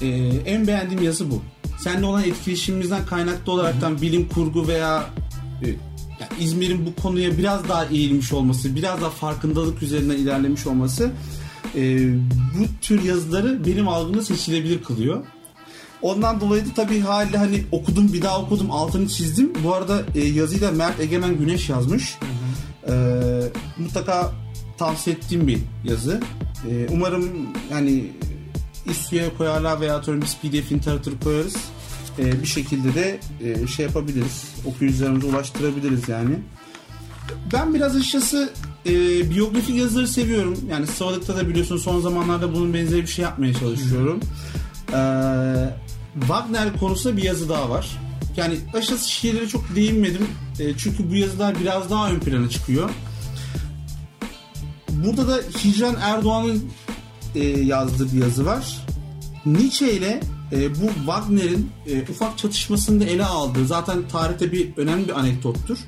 e, 0.00 0.06
en 0.46 0.66
beğendiğim 0.66 1.02
yazı 1.02 1.30
bu. 1.30 1.42
Seninle 1.78 2.06
olan 2.06 2.24
etkileşimimizden 2.24 3.06
kaynaklı 3.06 3.52
olaraktan 3.52 4.02
bilim 4.02 4.28
kurgu 4.28 4.68
veya 4.68 5.04
e, 5.62 5.66
yani 6.20 6.30
İzmir'in 6.40 6.86
bu 6.86 7.02
konuya 7.02 7.38
biraz 7.38 7.68
daha 7.68 7.84
eğilmiş 7.84 8.32
olması, 8.32 8.76
biraz 8.76 9.00
daha 9.00 9.10
farkındalık 9.10 9.82
üzerinden 9.82 10.16
ilerlemiş 10.16 10.66
olması 10.66 11.10
e, 11.76 12.12
bu 12.28 12.80
tür 12.82 13.02
yazıları 13.02 13.66
benim 13.66 13.88
algımda 13.88 14.22
seçilebilir 14.22 14.82
kılıyor. 14.82 15.24
Ondan 16.02 16.40
dolayı 16.40 16.66
da 16.66 16.68
tabii 16.76 17.00
hali 17.00 17.36
hani 17.36 17.64
okudum 17.72 18.12
bir 18.12 18.22
daha 18.22 18.42
okudum 18.42 18.70
altını 18.70 19.08
çizdim. 19.08 19.52
Bu 19.64 19.74
arada 19.74 20.02
e, 20.14 20.24
yazıyla 20.24 20.72
Mert 20.72 21.00
Egemen 21.00 21.38
Güneş 21.38 21.68
yazmış. 21.68 22.18
E, 22.88 22.94
mutlaka 23.78 24.32
tavsiye 24.78 25.16
ettiğim 25.16 25.46
bir 25.46 25.58
yazı. 25.84 26.20
E, 26.70 26.86
umarım 26.90 27.30
yani 27.72 28.04
İSTÜ'ye 28.90 29.30
koyarlar 29.38 29.80
veya 29.80 29.96
atıyorum 29.96 30.22
biz 30.22 30.36
pdf'ini 30.36 30.80
taratır 30.80 31.20
koyarız. 31.24 31.56
E, 32.18 32.42
bir 32.42 32.46
şekilde 32.46 32.94
de 32.94 33.20
e, 33.44 33.66
şey 33.66 33.86
yapabiliriz. 33.86 34.44
Okuyucularımıza 34.66 35.26
ulaştırabiliriz 35.26 36.08
yani. 36.08 36.34
Ben 37.52 37.74
biraz 37.74 37.96
açıkçası 37.96 38.50
e, 38.86 38.90
biyografik 39.30 39.76
yazıları 39.76 40.08
seviyorum. 40.08 40.58
Yani 40.70 40.86
Sıvalık'ta 40.86 41.36
da 41.36 41.48
biliyorsun 41.48 41.76
son 41.76 42.00
zamanlarda 42.00 42.54
bunun 42.54 42.74
benzeri 42.74 43.02
bir 43.02 43.06
şey 43.06 43.22
yapmaya 43.22 43.54
çalışıyorum. 43.54 44.20
E, 44.92 44.98
Wagner 46.20 46.78
konusunda 46.78 47.16
bir 47.16 47.22
yazı 47.22 47.48
daha 47.48 47.70
var. 47.70 47.98
Yani 48.36 48.58
aşağısı 48.74 49.10
şiirlere 49.10 49.48
çok 49.48 49.76
değinmedim. 49.76 50.28
E, 50.58 50.76
çünkü 50.76 51.10
bu 51.10 51.14
yazılar 51.14 51.60
biraz 51.60 51.90
daha 51.90 52.10
ön 52.10 52.20
plana 52.20 52.48
çıkıyor. 52.48 52.90
Burada 54.90 55.28
da 55.28 55.36
Hicran 55.64 55.96
Erdoğan'ın 56.00 56.70
e, 57.34 57.44
yazdığı 57.44 58.12
bir 58.12 58.20
yazı 58.20 58.46
var. 58.46 58.86
Nietzsche 59.46 59.92
ile 59.92 60.20
e, 60.52 60.74
bu 60.74 60.88
Wagner'in 60.94 61.70
e, 61.86 62.02
ufak 62.02 62.38
çatışmasını 62.38 63.00
da 63.00 63.04
ele 63.04 63.24
aldığı 63.24 63.66
zaten 63.66 64.08
tarihte 64.08 64.52
bir 64.52 64.76
önemli 64.76 65.08
bir 65.08 65.18
anekdottur. 65.18 65.78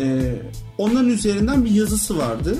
E, 0.00 0.34
onların 0.78 1.08
üzerinden 1.08 1.64
bir 1.64 1.70
yazısı 1.70 2.18
vardı. 2.18 2.58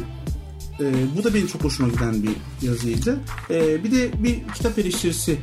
E, 0.80 0.92
bu 1.16 1.24
da 1.24 1.34
benim 1.34 1.46
çok 1.46 1.64
hoşuma 1.64 1.88
giden 1.88 2.22
bir 2.22 2.66
yazıydı. 2.66 3.20
E, 3.50 3.84
bir 3.84 3.90
de 3.92 4.22
bir 4.22 4.48
kitap 4.54 4.78
eleştirisi 4.78 5.38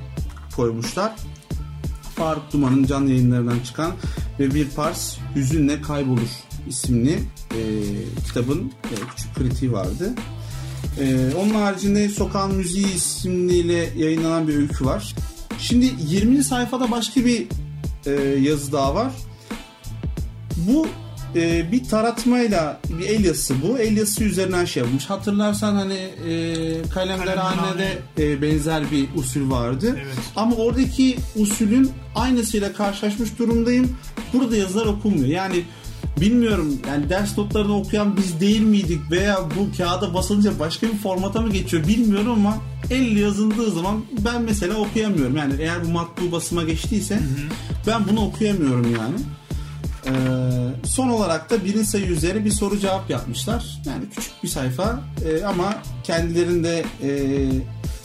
koymuşlar. 0.55 1.15
Faruk 2.15 2.53
Duman'ın 2.53 2.85
canlı 2.85 3.09
yayınlarından 3.09 3.59
çıkan 3.59 3.91
ve 4.39 4.53
bir 4.53 4.69
pars 4.69 5.17
hüzünle 5.35 5.81
kaybolur 5.81 6.29
isimli 6.69 7.19
e, 7.51 7.61
kitabın 8.27 8.71
e, 8.83 8.95
küçük 9.15 9.35
kritiği 9.35 9.71
vardı. 9.71 10.13
E, 10.99 11.33
onun 11.35 11.53
haricinde 11.53 12.09
Sokağın 12.09 12.55
Müziği 12.55 12.95
isimliyle 12.95 13.89
yayınlanan 13.97 14.47
bir 14.47 14.55
öykü 14.55 14.85
var. 14.85 15.15
Şimdi 15.59 15.91
20. 16.07 16.43
sayfada 16.43 16.91
başka 16.91 17.25
bir 17.25 17.47
e, 18.05 18.11
yazı 18.39 18.71
daha 18.71 18.95
var. 18.95 19.11
Bu 20.57 20.87
e, 21.35 21.71
bir 21.71 21.83
taratmayla 21.83 22.79
bir 22.89 23.05
el 23.05 23.25
yazısı 23.25 23.55
bu. 23.61 23.77
El 23.77 23.97
yazısı 23.97 24.23
üzerinden 24.23 24.65
şey 24.65 24.83
yapmış. 24.83 25.05
Hatırlarsan 25.05 25.75
hani 25.75 25.93
e, 25.93 26.81
kalemlerhanede 26.93 27.97
e, 28.19 28.41
benzer 28.41 28.91
bir 28.91 29.07
usul 29.15 29.51
vardı. 29.51 29.95
Evet. 30.03 30.17
Ama 30.35 30.55
oradaki 30.55 31.17
usulün 31.35 31.91
aynısıyla 32.15 32.73
karşılaşmış 32.73 33.39
durumdayım. 33.39 33.97
Burada 34.33 34.55
yazılar 34.55 34.85
okunmuyor. 34.85 35.27
Yani 35.27 35.63
bilmiyorum 36.21 36.81
yani 36.87 37.09
ders 37.09 37.37
notlarını 37.37 37.77
okuyan 37.77 38.17
biz 38.17 38.39
değil 38.39 38.61
miydik 38.61 39.11
veya 39.11 39.37
bu 39.57 39.77
kağıda 39.77 40.13
basılınca 40.13 40.59
başka 40.59 40.87
bir 40.87 40.97
formata 40.97 41.41
mı 41.41 41.51
geçiyor 41.51 41.87
bilmiyorum 41.87 42.31
ama 42.31 42.57
elle 42.89 43.19
yazıldığı 43.19 43.71
zaman 43.71 44.05
ben 44.25 44.41
mesela 44.41 44.75
okuyamıyorum. 44.75 45.37
Yani 45.37 45.53
eğer 45.59 45.85
bu 45.85 45.87
matbu 45.87 46.31
basıma 46.31 46.63
geçtiyse 46.63 47.19
ben 47.87 48.07
bunu 48.07 48.25
okuyamıyorum 48.25 48.95
yani. 48.95 49.15
Ee, 50.05 50.11
son 50.87 51.09
olarak 51.09 51.49
da 51.49 51.65
birinci 51.65 51.85
sayı 51.85 52.05
üzeri 52.05 52.45
bir 52.45 52.51
soru 52.51 52.79
cevap 52.79 53.09
yapmışlar. 53.09 53.81
Yani 53.85 54.03
küçük 54.15 54.43
bir 54.43 54.47
sayfa 54.47 54.99
e, 55.25 55.43
ama 55.43 55.75
kendilerinde 56.03 56.85
e, 57.03 57.09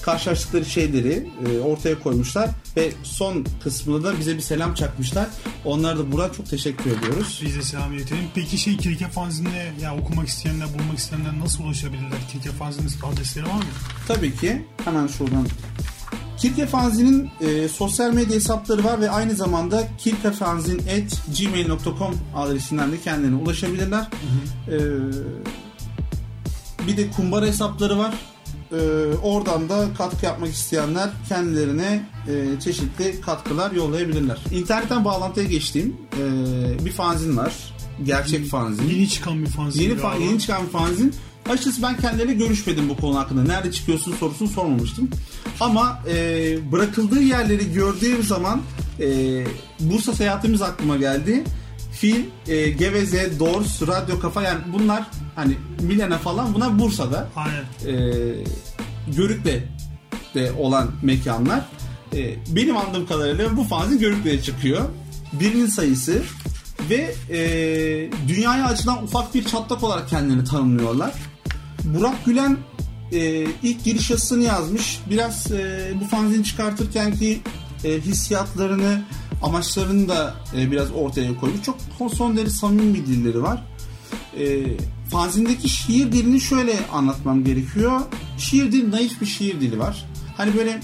karşılaştıkları 0.03 0.65
şeyleri 0.65 1.29
e, 1.47 1.59
ortaya 1.59 2.03
koymuşlar 2.03 2.51
ve 2.77 2.93
son 3.03 3.47
kısmında 3.63 4.05
da 4.05 4.19
bize 4.19 4.37
bir 4.37 4.41
selam 4.41 4.75
çakmışlar. 4.75 5.27
Onlara 5.65 5.99
da 5.99 6.13
buradan 6.13 6.33
çok 6.33 6.51
teşekkür 6.51 6.91
ediyoruz. 6.91 7.41
Biz 7.45 7.57
de 7.57 7.63
selam 7.63 7.93
iletelim. 7.93 8.25
Peki 8.35 8.59
şey 8.59 8.77
Kirke 8.77 9.09
Fanzine'e 9.09 9.73
ya 9.83 9.97
okumak 9.97 10.29
isteyenler, 10.29 10.69
bulmak 10.79 10.99
isteyenler 10.99 11.41
nasıl 11.41 11.65
ulaşabilirler? 11.65 12.19
Kirke 12.33 12.51
Fanzine'in 12.51 13.13
adresleri 13.13 13.47
var 13.47 13.55
mı? 13.55 13.65
Tabii 14.09 14.37
ki 14.37 14.67
hemen 14.85 15.07
şuradan 15.07 15.47
Kirke 16.41 16.67
Fanzin'in 16.67 17.31
e, 17.41 17.69
sosyal 17.69 18.13
medya 18.13 18.37
hesapları 18.37 18.85
var 18.85 19.01
ve 19.01 19.11
aynı 19.11 19.35
zamanda 19.35 19.89
kirkefanzin.gmail.com 19.99 22.15
adresinden 22.37 22.93
de 22.93 23.01
kendilerine 23.01 23.37
ulaşabilirler. 23.37 24.07
E, 24.69 24.79
bir 26.87 26.97
de 26.97 27.11
kumbara 27.11 27.47
hesapları 27.47 27.99
var. 27.99 28.15
E, 28.73 28.77
oradan 29.23 29.69
da 29.69 29.87
katkı 29.99 30.27
yapmak 30.27 30.49
isteyenler 30.53 31.11
kendilerine 31.29 32.03
e, 32.29 32.61
çeşitli 32.61 33.21
katkılar 33.21 33.73
yollayabilirler. 33.73 34.39
İnternetten 34.53 35.05
bağlantıya 35.05 35.47
geçtiğim 35.47 35.97
e, 36.19 36.25
bir 36.85 36.93
fanzin 36.93 37.37
var. 37.37 37.53
Gerçek 38.05 38.47
fanzin. 38.47 38.89
Yeni 38.89 39.09
çıkan 39.09 39.41
bir 39.43 39.47
fanzin. 39.47 39.83
Yeni, 39.83 39.93
fa- 39.95 40.23
yeni 40.23 40.39
çıkan 40.41 40.67
bir 40.67 40.71
fanzin. 40.71 41.15
Açıkçası 41.49 41.83
ben 41.83 41.97
kendileriyle 41.97 42.35
görüşmedim 42.35 42.89
bu 42.89 42.97
konu 42.97 43.19
hakkında. 43.19 43.43
Nerede 43.43 43.73
çıkıyorsun 43.73 44.15
sorusunu 44.15 44.49
sormamıştım. 44.49 45.11
Ama 45.61 46.03
e, 46.09 46.73
bırakıldığı 46.73 47.23
yerleri 47.23 47.73
gördüğüm 47.73 48.23
zaman 48.23 48.63
e, 49.01 49.07
Bursa 49.81 50.15
seyahatimiz 50.15 50.63
aklıma 50.63 50.97
geldi. 50.97 51.45
Fil, 51.93 52.25
e, 52.49 52.71
Geveze, 52.71 53.39
Dors, 53.39 53.83
Radyo 53.83 54.21
Kafa 54.21 54.43
yani 54.43 54.59
bunlar 54.73 55.05
hani 55.37 55.57
Milena 55.83 56.19
falan 56.19 56.55
bunlar 56.55 56.79
Bursa'da. 56.79 57.29
Aynen. 57.37 57.65
E, 57.87 58.35
Görük'te 59.17 59.65
de 60.35 60.53
olan 60.53 60.91
mekanlar. 61.03 61.61
E, 62.15 62.37
benim 62.57 62.77
anladığım 62.77 63.07
kadarıyla 63.07 63.57
bu 63.57 63.65
fanzin 63.65 63.99
Görük'te 63.99 64.43
çıkıyor. 64.43 64.81
Birinin 65.33 65.67
sayısı 65.67 66.23
ve 66.91 67.15
e, 67.31 67.39
dünyaya 68.29 68.67
açılan 68.67 69.05
ufak 69.05 69.35
bir 69.35 69.45
çatlak 69.45 69.85
olarak 69.85 70.09
kendilerini 70.09 70.45
tanımlıyorlar. 70.45 71.13
Burak 71.85 72.25
Gülen 72.25 72.57
e, 73.13 73.47
ilk 73.63 73.85
giriş 73.85 74.11
yazısını 74.11 74.45
yazmış. 74.45 75.01
Biraz 75.11 75.53
e, 75.53 75.93
bu 76.01 76.05
fanzini 76.05 76.45
çıkartırken 76.45 77.17
ki 77.17 77.41
e, 77.85 78.01
hissiyatlarını, 78.01 79.03
amaçlarını 79.43 80.09
da 80.09 80.35
e, 80.57 80.71
biraz 80.71 80.93
ortaya 80.93 81.37
koymuş. 81.37 81.61
Çok 81.63 81.77
son 82.15 82.37
derece 82.37 82.51
samimi 82.51 82.95
bir 82.95 83.07
dilleri 83.07 83.43
var. 83.43 83.67
E, 84.39 84.63
fanzindeki 85.11 85.69
şiir 85.69 86.13
dilini 86.13 86.41
şöyle 86.41 86.87
anlatmam 86.93 87.45
gerekiyor. 87.45 88.01
Şiir 88.39 88.73
dili 88.73 88.91
naif 88.91 89.21
bir 89.21 89.27
şiir 89.27 89.61
dili 89.61 89.79
var. 89.79 90.07
Hani 90.37 90.57
böyle 90.57 90.81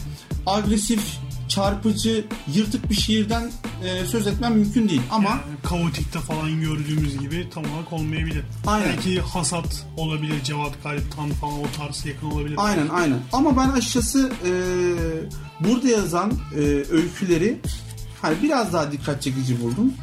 agresif, 0.47 1.19
çarpıcı, 1.57 2.25
yırtık 2.55 2.91
bir 2.91 2.95
şiirden 2.95 3.51
e, 3.85 4.07
söz 4.07 4.27
etmem 4.27 4.55
mümkün 4.55 4.89
değil. 4.89 5.03
Ama 5.11 5.29
Yani 5.29 5.41
kaotikte 5.63 6.19
falan 6.19 6.61
gördüğümüz 6.61 7.19
gibi 7.21 7.51
tam 7.51 7.65
olarak 7.65 7.93
olmayabilir. 7.93 8.45
Aynen. 8.67 8.89
Belki 8.89 9.21
hasat 9.21 9.87
olabilir, 9.97 10.43
Cevat 10.45 10.83
Galip 10.83 11.17
Tan 11.17 11.31
falan 11.31 11.55
o 11.55 11.67
tarz 11.77 12.07
yakın 12.07 12.31
olabilir. 12.31 12.55
Aynen 12.59 12.89
aynen. 12.89 13.19
Ama 13.33 13.57
ben 13.57 13.69
açıkçası 13.69 14.33
e, 14.45 14.51
burada 15.61 15.89
yazan 15.89 16.33
e, 16.55 16.61
öyküleri 16.91 17.59
hani 18.23 18.37
biraz 18.43 18.73
daha 18.73 18.93
dikkat 18.93 19.23
çekici 19.23 19.63
buldum. 19.63 19.95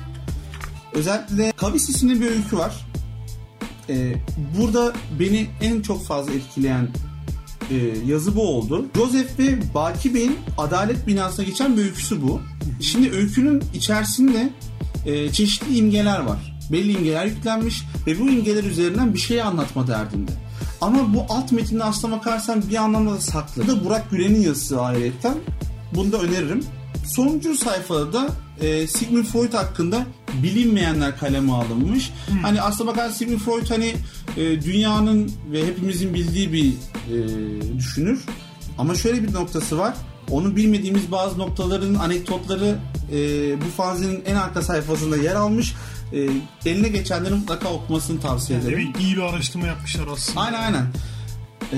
Özellikle 0.94 1.52
Kavis 1.52 1.90
isimli 1.90 2.22
bir 2.22 2.28
öykü 2.28 2.58
var. 2.58 2.88
E, 3.90 4.16
burada 4.58 4.94
beni 5.20 5.48
en 5.62 5.82
çok 5.82 6.06
fazla 6.06 6.34
etkileyen 6.34 6.88
e, 7.72 8.08
yazı 8.08 8.36
bu 8.36 8.42
oldu. 8.42 8.86
Joseph 8.96 9.40
ve 9.40 9.74
Baki 9.74 10.14
Bey'in 10.14 10.38
adalet 10.58 11.08
binasına 11.08 11.46
geçen 11.46 11.78
bir 11.78 11.82
öyküsü 11.82 12.22
bu. 12.22 12.42
Şimdi 12.80 13.12
öykünün 13.12 13.64
içerisinde 13.74 14.50
e, 15.06 15.32
çeşitli 15.32 15.78
imgeler 15.78 16.20
var. 16.20 16.54
Belli 16.72 16.92
imgeler 16.92 17.26
yüklenmiş 17.26 17.84
ve 18.08 18.20
bu 18.20 18.30
imgeler 18.30 18.64
üzerinden 18.64 19.14
bir 19.14 19.20
şey 19.20 19.42
anlatma 19.42 19.88
derdinde. 19.88 20.32
Ama 20.82 21.14
bu 21.14 21.26
alt 21.30 21.52
metinde 21.52 21.84
aslına 21.84 22.16
bakarsan 22.16 22.64
bir 22.70 22.76
anlamda 22.76 23.12
da 23.12 23.22
saklı. 23.22 23.64
Bu 23.64 23.68
da 23.68 23.86
Burak 23.86 24.12
Gülen'in 24.12 24.42
yazısı 24.42 24.82
ayrıyetten. 24.82 25.36
Bunu 25.96 26.12
da 26.12 26.18
öneririm. 26.18 26.64
Sonuncu 27.06 27.58
sayfada 27.58 28.14
da 28.14 28.30
e, 28.62 28.88
Sigmund 28.88 29.26
Freud 29.26 29.54
hakkında 29.54 30.06
bilinmeyenler 30.44 31.18
kaleme 31.18 31.52
alınmış. 31.52 32.12
Hani 32.42 32.62
aslına 32.62 32.92
bakarsan 32.92 33.14
Sigmund 33.14 33.40
Freud 33.40 33.70
hani 33.70 33.94
e, 34.38 34.62
dünyanın 34.62 35.32
ve 35.52 35.68
hepimizin 35.68 36.14
bildiği 36.14 36.54
bir 36.54 36.74
e, 37.12 37.18
düşünür. 37.78 38.20
Ama 38.78 38.96
şöyle 38.96 39.24
bir 39.24 39.34
noktası 39.34 39.78
var. 39.78 39.94
Onun 40.30 40.56
bilmediğimiz 40.56 41.12
bazı 41.12 41.40
noktaların 41.40 41.96
anekdotları 41.96 42.78
e, 43.12 43.18
bu 43.62 43.66
fanzinin 43.78 44.24
en 44.26 44.36
arka 44.36 44.62
sayfasında 44.62 45.18
yer 45.18 45.36
almış. 45.36 45.74
E, 46.14 46.30
eline 46.70 46.88
geçenlerin 46.88 47.38
mutlaka 47.38 47.70
okumasını 47.70 48.22
tavsiye 48.22 48.60
ederim. 48.60 48.80
Evet, 48.86 49.04
iyi 49.04 49.16
bir 49.16 49.22
araştırma 49.22 49.68
yapmışlar 49.68 50.08
aslında. 50.08 50.42
Aynen 50.42 50.62
aynen. 50.62 50.88
Ee, 51.74 51.78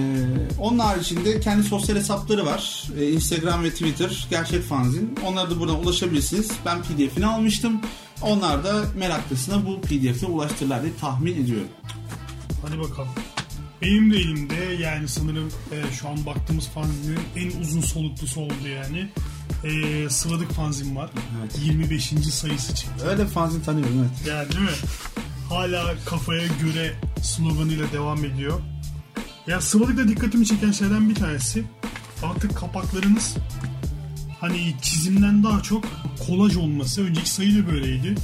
onun 0.59 0.79
haricinde 0.79 1.39
kendi 1.39 1.63
sosyal 1.63 1.95
hesapları 1.95 2.45
var. 2.45 2.83
Ee, 2.99 3.11
Instagram 3.11 3.63
ve 3.63 3.69
Twitter 3.69 4.27
gerçek 4.29 4.63
fanzin. 4.63 5.15
Onlara 5.25 5.49
da 5.49 5.59
buradan 5.59 5.79
ulaşabilirsiniz. 5.79 6.51
Ben 6.65 6.81
pdf'ini 6.81 7.25
almıştım. 7.25 7.81
Onlar 8.21 8.63
da 8.63 8.83
meraklısına 8.97 9.65
bu 9.65 9.81
pdf'e 9.81 10.25
ulaştırırlar 10.25 10.81
diye 10.81 10.93
tahmin 11.01 11.43
ediyorum. 11.43 11.67
Hadi 12.61 12.79
bakalım. 12.79 13.09
Benim 13.81 14.13
de 14.13 14.17
elimde 14.17 14.77
yani 14.79 15.07
sanırım 15.07 15.47
e, 15.47 15.93
şu 15.93 16.09
an 16.09 16.25
baktığımız 16.25 16.67
fanzinin 16.67 17.19
en 17.35 17.61
uzun 17.61 17.81
soluklusu 17.81 18.41
oldu 18.41 18.67
yani. 18.75 19.09
E, 19.63 20.09
Sıvadık 20.09 20.51
fanzin 20.51 20.95
var. 20.95 21.09
Evet. 21.41 21.59
25. 21.65 22.13
sayısı 22.31 22.75
çıktı. 22.75 23.07
Öyle 23.07 23.25
fanzin 23.25 23.61
tanıyorum 23.61 23.99
evet. 23.99 24.27
Yani 24.27 24.49
değil 24.51 24.61
mi? 24.61 24.77
Hala 25.49 25.95
kafaya 26.05 26.47
göre 26.47 26.93
sloganıyla 27.21 27.91
devam 27.91 28.25
ediyor. 28.25 28.61
Ya 29.47 29.61
Sıvadık'ta 29.61 30.07
dikkatimi 30.07 30.45
çeken 30.45 30.71
şeyden 30.71 31.09
bir 31.09 31.15
tanesi 31.15 31.63
artık 32.23 32.57
kapaklarınız 32.57 33.35
hani 34.39 34.75
çizimden 34.81 35.43
daha 35.43 35.61
çok 35.61 35.85
kolaj 36.27 36.55
olması. 36.57 37.03
Önceki 37.03 37.29
sayı 37.29 37.63
da 37.63 37.71
böyleydi. 37.71 38.15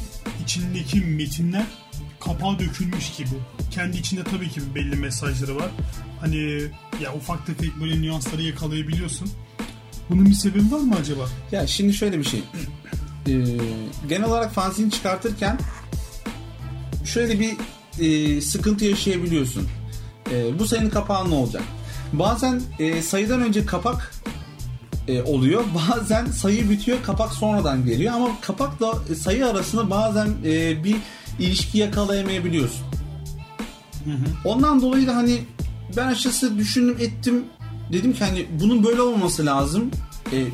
İçindeki 0.43 1.01
metinler 1.01 1.65
kapağı 2.25 2.59
dökülmüş 2.59 3.11
gibi. 3.11 3.29
Kendi 3.71 3.97
içinde 3.97 4.23
tabii 4.23 4.49
ki 4.49 4.61
belli 4.75 4.95
mesajları 4.95 5.55
var. 5.55 5.69
Hani 6.21 6.37
ya 7.01 7.13
ufak 7.15 7.47
tefek 7.47 7.81
böyle 7.81 8.01
nüansları 8.01 8.41
yakalayabiliyorsun. 8.41 9.29
Bunun 10.09 10.25
bir 10.25 10.33
sebebi 10.33 10.71
var 10.71 10.79
mı 10.79 10.95
acaba? 11.01 11.29
Ya 11.51 11.67
şimdi 11.67 11.93
şöyle 11.93 12.19
bir 12.19 12.23
şey. 12.23 12.43
Ee, 13.27 13.33
genel 14.09 14.23
olarak 14.23 14.53
fanzin 14.53 14.89
çıkartırken 14.89 15.59
şöyle 17.05 17.39
bir 17.39 17.57
e, 17.99 18.41
sıkıntı 18.41 18.85
yaşayabiliyorsun. 18.85 19.67
E, 20.31 20.59
bu 20.59 20.67
sayının 20.67 20.89
kapağı 20.89 21.29
ne 21.29 21.33
olacak? 21.33 21.63
Bazen 22.13 22.61
e, 22.79 23.01
sayıdan 23.01 23.41
önce 23.41 23.65
kapak 23.65 24.11
e, 25.07 25.21
oluyor. 25.21 25.63
Bazen 25.89 26.25
sayı 26.25 26.69
bitiyor, 26.69 26.97
kapak 27.03 27.33
sonradan 27.33 27.85
geliyor. 27.85 28.13
Ama 28.13 28.41
kapakla 28.41 28.93
sayı 29.15 29.47
arasında 29.47 29.89
bazen 29.89 30.27
e, 30.45 30.83
bir 30.83 30.95
ilişki 31.39 31.77
yakalayamayabiliyorsun. 31.77 32.85
Ondan 34.45 34.81
dolayı 34.81 35.07
da 35.07 35.15
hani 35.15 35.41
ben 35.97 36.07
açıkçası 36.07 36.57
düşündüm 36.57 36.97
ettim. 36.99 37.43
Dedim 37.93 38.13
ki 38.13 38.23
hani 38.23 38.45
bunun 38.59 38.83
böyle 38.83 39.01
olmaması 39.01 39.45
lazım. 39.45 39.91
E, 40.33 40.45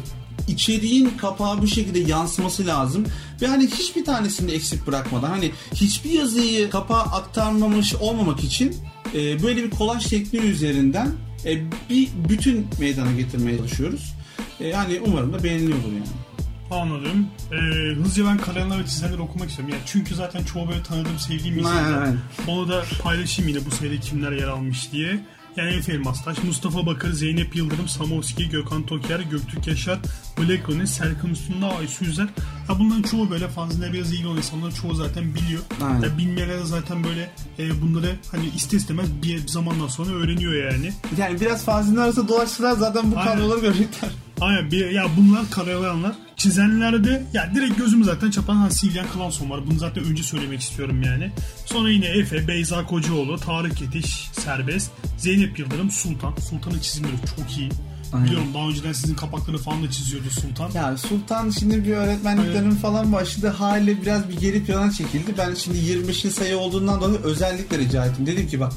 içeriğin 0.48 1.10
kapağı 1.18 1.62
bir 1.62 1.68
şekilde 1.68 2.00
yansıması 2.00 2.68
lazım. 2.68 3.06
Ve 3.42 3.48
hani 3.48 3.68
hiçbir 3.68 4.06
tanesini 4.06 4.52
eksik 4.52 4.88
bırakmadan 4.88 5.30
hani 5.30 5.52
hiçbir 5.74 6.10
yazıyı 6.10 6.70
kapağa 6.70 7.02
aktarmamış 7.02 7.96
olmamak 7.96 8.44
için 8.44 8.76
e, 9.14 9.44
böyle 9.44 9.64
bir 9.64 9.70
kolaj 9.70 10.06
tekniği 10.06 10.44
üzerinden 10.44 11.12
e, 11.46 11.62
bir 11.90 12.10
bütün 12.30 12.68
meydana 12.80 13.12
getirmeye 13.12 13.58
çalışıyoruz. 13.58 14.14
E, 14.60 14.68
yani 14.68 15.02
umarım 15.08 15.34
da 15.34 15.44
beğeniliyordur 15.44 15.92
yani. 15.92 16.27
Anladım. 16.72 17.28
Ee, 17.52 17.56
hızlıca 17.96 18.26
ben 18.26 18.38
kalemler 18.38 18.80
ve 18.80 18.86
çizenleri 18.86 19.22
okumak 19.22 19.50
istiyorum. 19.50 19.74
Yani 19.74 19.84
çünkü 19.86 20.16
zaten 20.16 20.44
çoğu 20.44 20.68
böyle 20.70 20.84
tanıdığım, 20.84 21.20
sevdiğim 21.20 21.60
insanlar. 21.60 22.02
Aynen. 22.02 22.18
Onu 22.48 22.70
da 22.70 22.84
paylaşayım 23.04 23.50
yine 23.50 23.66
bu 23.66 23.72
sayıda 23.72 24.00
kimler 24.00 24.32
yer 24.32 24.48
almış 24.48 24.92
diye. 24.92 25.20
Yani 25.58 25.70
Efe 25.70 25.94
Elmastaş, 25.94 26.44
Mustafa 26.44 26.86
Bakır, 26.86 27.14
Zeynep 27.14 27.56
Yıldırım, 27.56 27.88
Samovski, 27.88 28.50
Gökhan 28.50 28.86
Toker, 28.86 29.20
Göktürk 29.20 29.68
Yaşar, 29.68 30.00
Black 30.40 30.70
Rune, 30.70 30.88
Serkan 30.88 31.30
Üstünde, 31.30 31.66
Aysu 31.66 32.06
Üzer. 32.06 32.28
Ya 32.70 32.80
bunların 32.80 33.02
çoğu 33.02 33.30
böyle 33.30 33.48
fanzine 33.48 33.94
biraz 33.94 34.14
ilgili 34.14 34.28
olan 34.28 34.38
insanlar 34.38 34.72
çoğu 34.72 34.96
zaten 34.96 35.36
biliyor. 35.36 35.62
Aynen. 35.82 36.02
Ya 36.02 36.18
bilmeyenler 36.18 36.60
de 36.60 36.66
zaten 36.66 37.04
böyle 37.04 37.30
e, 37.60 37.82
bunları 37.82 38.16
hani 38.32 38.46
ister 38.56 38.78
istemez 38.78 39.08
bir, 39.24 39.48
zamandan 39.48 39.88
sonra 39.88 40.12
öğreniyor 40.12 40.54
yani. 40.54 40.94
Yani 41.18 41.42
biraz 41.42 41.66
fanzinler 41.66 42.02
arasında 42.02 42.28
dolaştılar 42.28 42.72
zaten 42.72 43.12
bu 43.12 43.16
kadroları 43.16 43.60
görecekler. 43.60 44.10
Aynen 44.42 44.72
bir, 44.72 44.90
ya 44.90 45.06
bunlar 45.18 45.52
karalayanlar. 45.52 46.16
Çizenlerde 46.36 47.24
ya 47.34 47.52
direkt 47.56 47.78
gözümü 47.78 48.04
zaten 48.04 48.32
çapan 48.32 48.56
ha, 48.56 48.70
Silyan 48.70 49.08
Klanson 49.14 49.50
var. 49.50 49.68
Bunu 49.68 49.80
zaten 49.80 50.04
önce 50.04 50.24
söylemek 50.24 50.62
istiyorum 50.62 51.04
yani. 51.04 51.32
Sonra 51.66 51.90
yine 51.90 52.06
Efe, 52.06 52.48
Beyza 52.48 52.86
Kocaoğlu, 52.86 53.38
Tarık 53.40 53.82
Yetiş, 53.82 54.30
Serbest, 54.32 54.92
Zeynep 55.18 55.60
Yıldırım, 55.60 55.92
Sultan. 55.92 56.36
Sultan'ın 56.36 56.80
çizimleri 56.80 57.16
çok 57.38 57.58
iyi. 57.58 57.70
Aynen. 58.14 58.26
Biliyorum 58.26 58.48
daha 58.54 58.68
önceden 58.68 58.94
sizin 58.94 59.16
kapakları 59.16 59.58
falan 59.58 59.84
da 59.84 59.92
çiziyordu 59.92 60.30
Sultan. 60.30 60.72
Ya 60.72 60.98
Sultan 60.98 61.50
şimdi 61.50 61.86
bir 61.86 61.92
öğretmenliklerin 61.92 62.72
falan 62.72 63.14
başladı. 63.14 63.48
Haliyle 63.48 64.02
biraz 64.02 64.30
bir 64.30 64.38
geri 64.38 64.64
plana 64.64 64.92
çekildi. 64.92 65.34
Ben 65.38 65.54
şimdi 65.54 65.78
25. 65.78 66.18
sayı 66.18 66.58
olduğundan 66.58 67.02
dolayı 67.02 67.20
özellikle 67.24 67.78
rica 67.78 68.06
ettim. 68.06 68.26
Dedim 68.26 68.48
ki 68.48 68.60
bak 68.60 68.74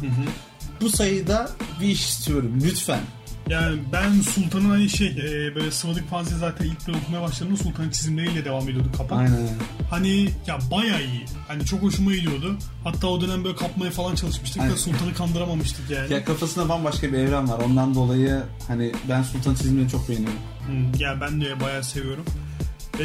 bu 0.80 0.90
sayıda 0.90 1.50
bir 1.80 1.86
iş 1.88 2.08
istiyorum 2.08 2.58
lütfen. 2.64 3.00
Yani 3.48 3.78
ben 3.92 4.20
Sultan'ın 4.20 4.70
hani 4.70 4.88
şey 4.88 5.08
e, 5.08 5.54
böyle 5.54 5.70
sıvadık 5.70 6.10
fanzine 6.10 6.38
zaten 6.38 6.64
ilk 6.64 6.88
ben 6.88 6.92
okumaya 6.92 7.22
başladığımda 7.22 7.56
Sultan'ın 7.56 7.90
çizimleriyle 7.90 8.44
devam 8.44 8.68
ediyordu 8.68 8.88
kapak. 8.96 9.18
Aynen. 9.18 9.48
Hani 9.90 10.30
ya 10.46 10.58
bayağı 10.70 11.02
iyi. 11.02 11.24
Hani 11.48 11.64
çok 11.64 11.82
hoşuma 11.82 12.14
gidiyordu. 12.14 12.58
Hatta 12.84 13.06
o 13.06 13.20
dönem 13.20 13.44
böyle 13.44 13.56
kapmaya 13.56 13.90
falan 13.90 14.14
çalışmıştık 14.14 14.62
Aynen. 14.62 14.74
da 14.74 14.78
Sultan'ı 14.78 15.14
kandıramamıştık 15.14 15.90
yani. 15.90 16.12
Ya 16.12 16.24
kafasında 16.24 16.68
bambaşka 16.68 17.12
bir 17.12 17.18
evren 17.18 17.48
var. 17.48 17.60
Ondan 17.66 17.94
dolayı 17.94 18.42
hani 18.68 18.92
ben 19.08 19.22
Sultan 19.22 19.54
çizimlerini 19.54 19.90
çok 19.90 20.08
beğeniyorum. 20.08 20.38
Hmm, 20.66 20.94
ya 20.98 21.20
ben 21.20 21.40
de 21.40 21.60
bayağı 21.60 21.84
seviyorum. 21.84 22.24
Ee, 23.00 23.04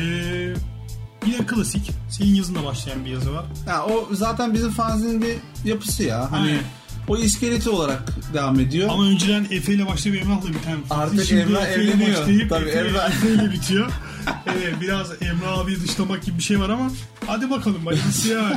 yine 1.26 1.45
klasik. 1.48 1.91
Senin 2.10 2.36
yazınla 2.36 2.65
başlayan 2.65 3.06
bir 3.06 3.10
yazı 3.10 3.34
var. 3.34 3.45
Ya 3.67 3.86
o 3.86 4.08
zaten 4.12 4.54
bizim 4.54 4.71
fanzinin 4.71 5.21
bir 5.21 5.36
yapısı 5.69 6.04
ya. 6.04 6.32
Hani 6.32 6.48
Aynen. 6.48 6.63
O 7.08 7.18
iskeleti 7.18 7.70
olarak 7.70 8.34
devam 8.34 8.60
ediyor. 8.60 8.89
Ama 8.89 9.04
önceden 9.04 9.48
Efe 9.52 9.74
ile 9.74 9.88
başlayıp 9.88 10.22
Emrah'la 10.22 10.50
biten. 10.50 10.78
Artık 10.89 11.26
Şimdi 11.26 11.41
Emrah 11.41 11.68
Efe 11.68 11.84
ile 11.84 12.12
başlayıp 12.12 12.50
Tabii, 12.50 12.70
Efe, 12.70 12.80
Emrah. 12.80 13.10
Efe 13.10 13.30
ile 13.30 13.52
bitiyor. 13.52 13.91
evet, 14.48 14.76
biraz 14.82 15.22
Emrah 15.22 15.58
abi 15.58 15.82
dışlamak 15.82 16.24
gibi 16.24 16.38
bir 16.38 16.44
şey 16.44 16.60
var 16.60 16.70
ama 16.70 16.91
hadi 17.28 17.50
bakalım 17.50 17.86
hayırlısı 17.86 18.34
yani. 18.34 18.56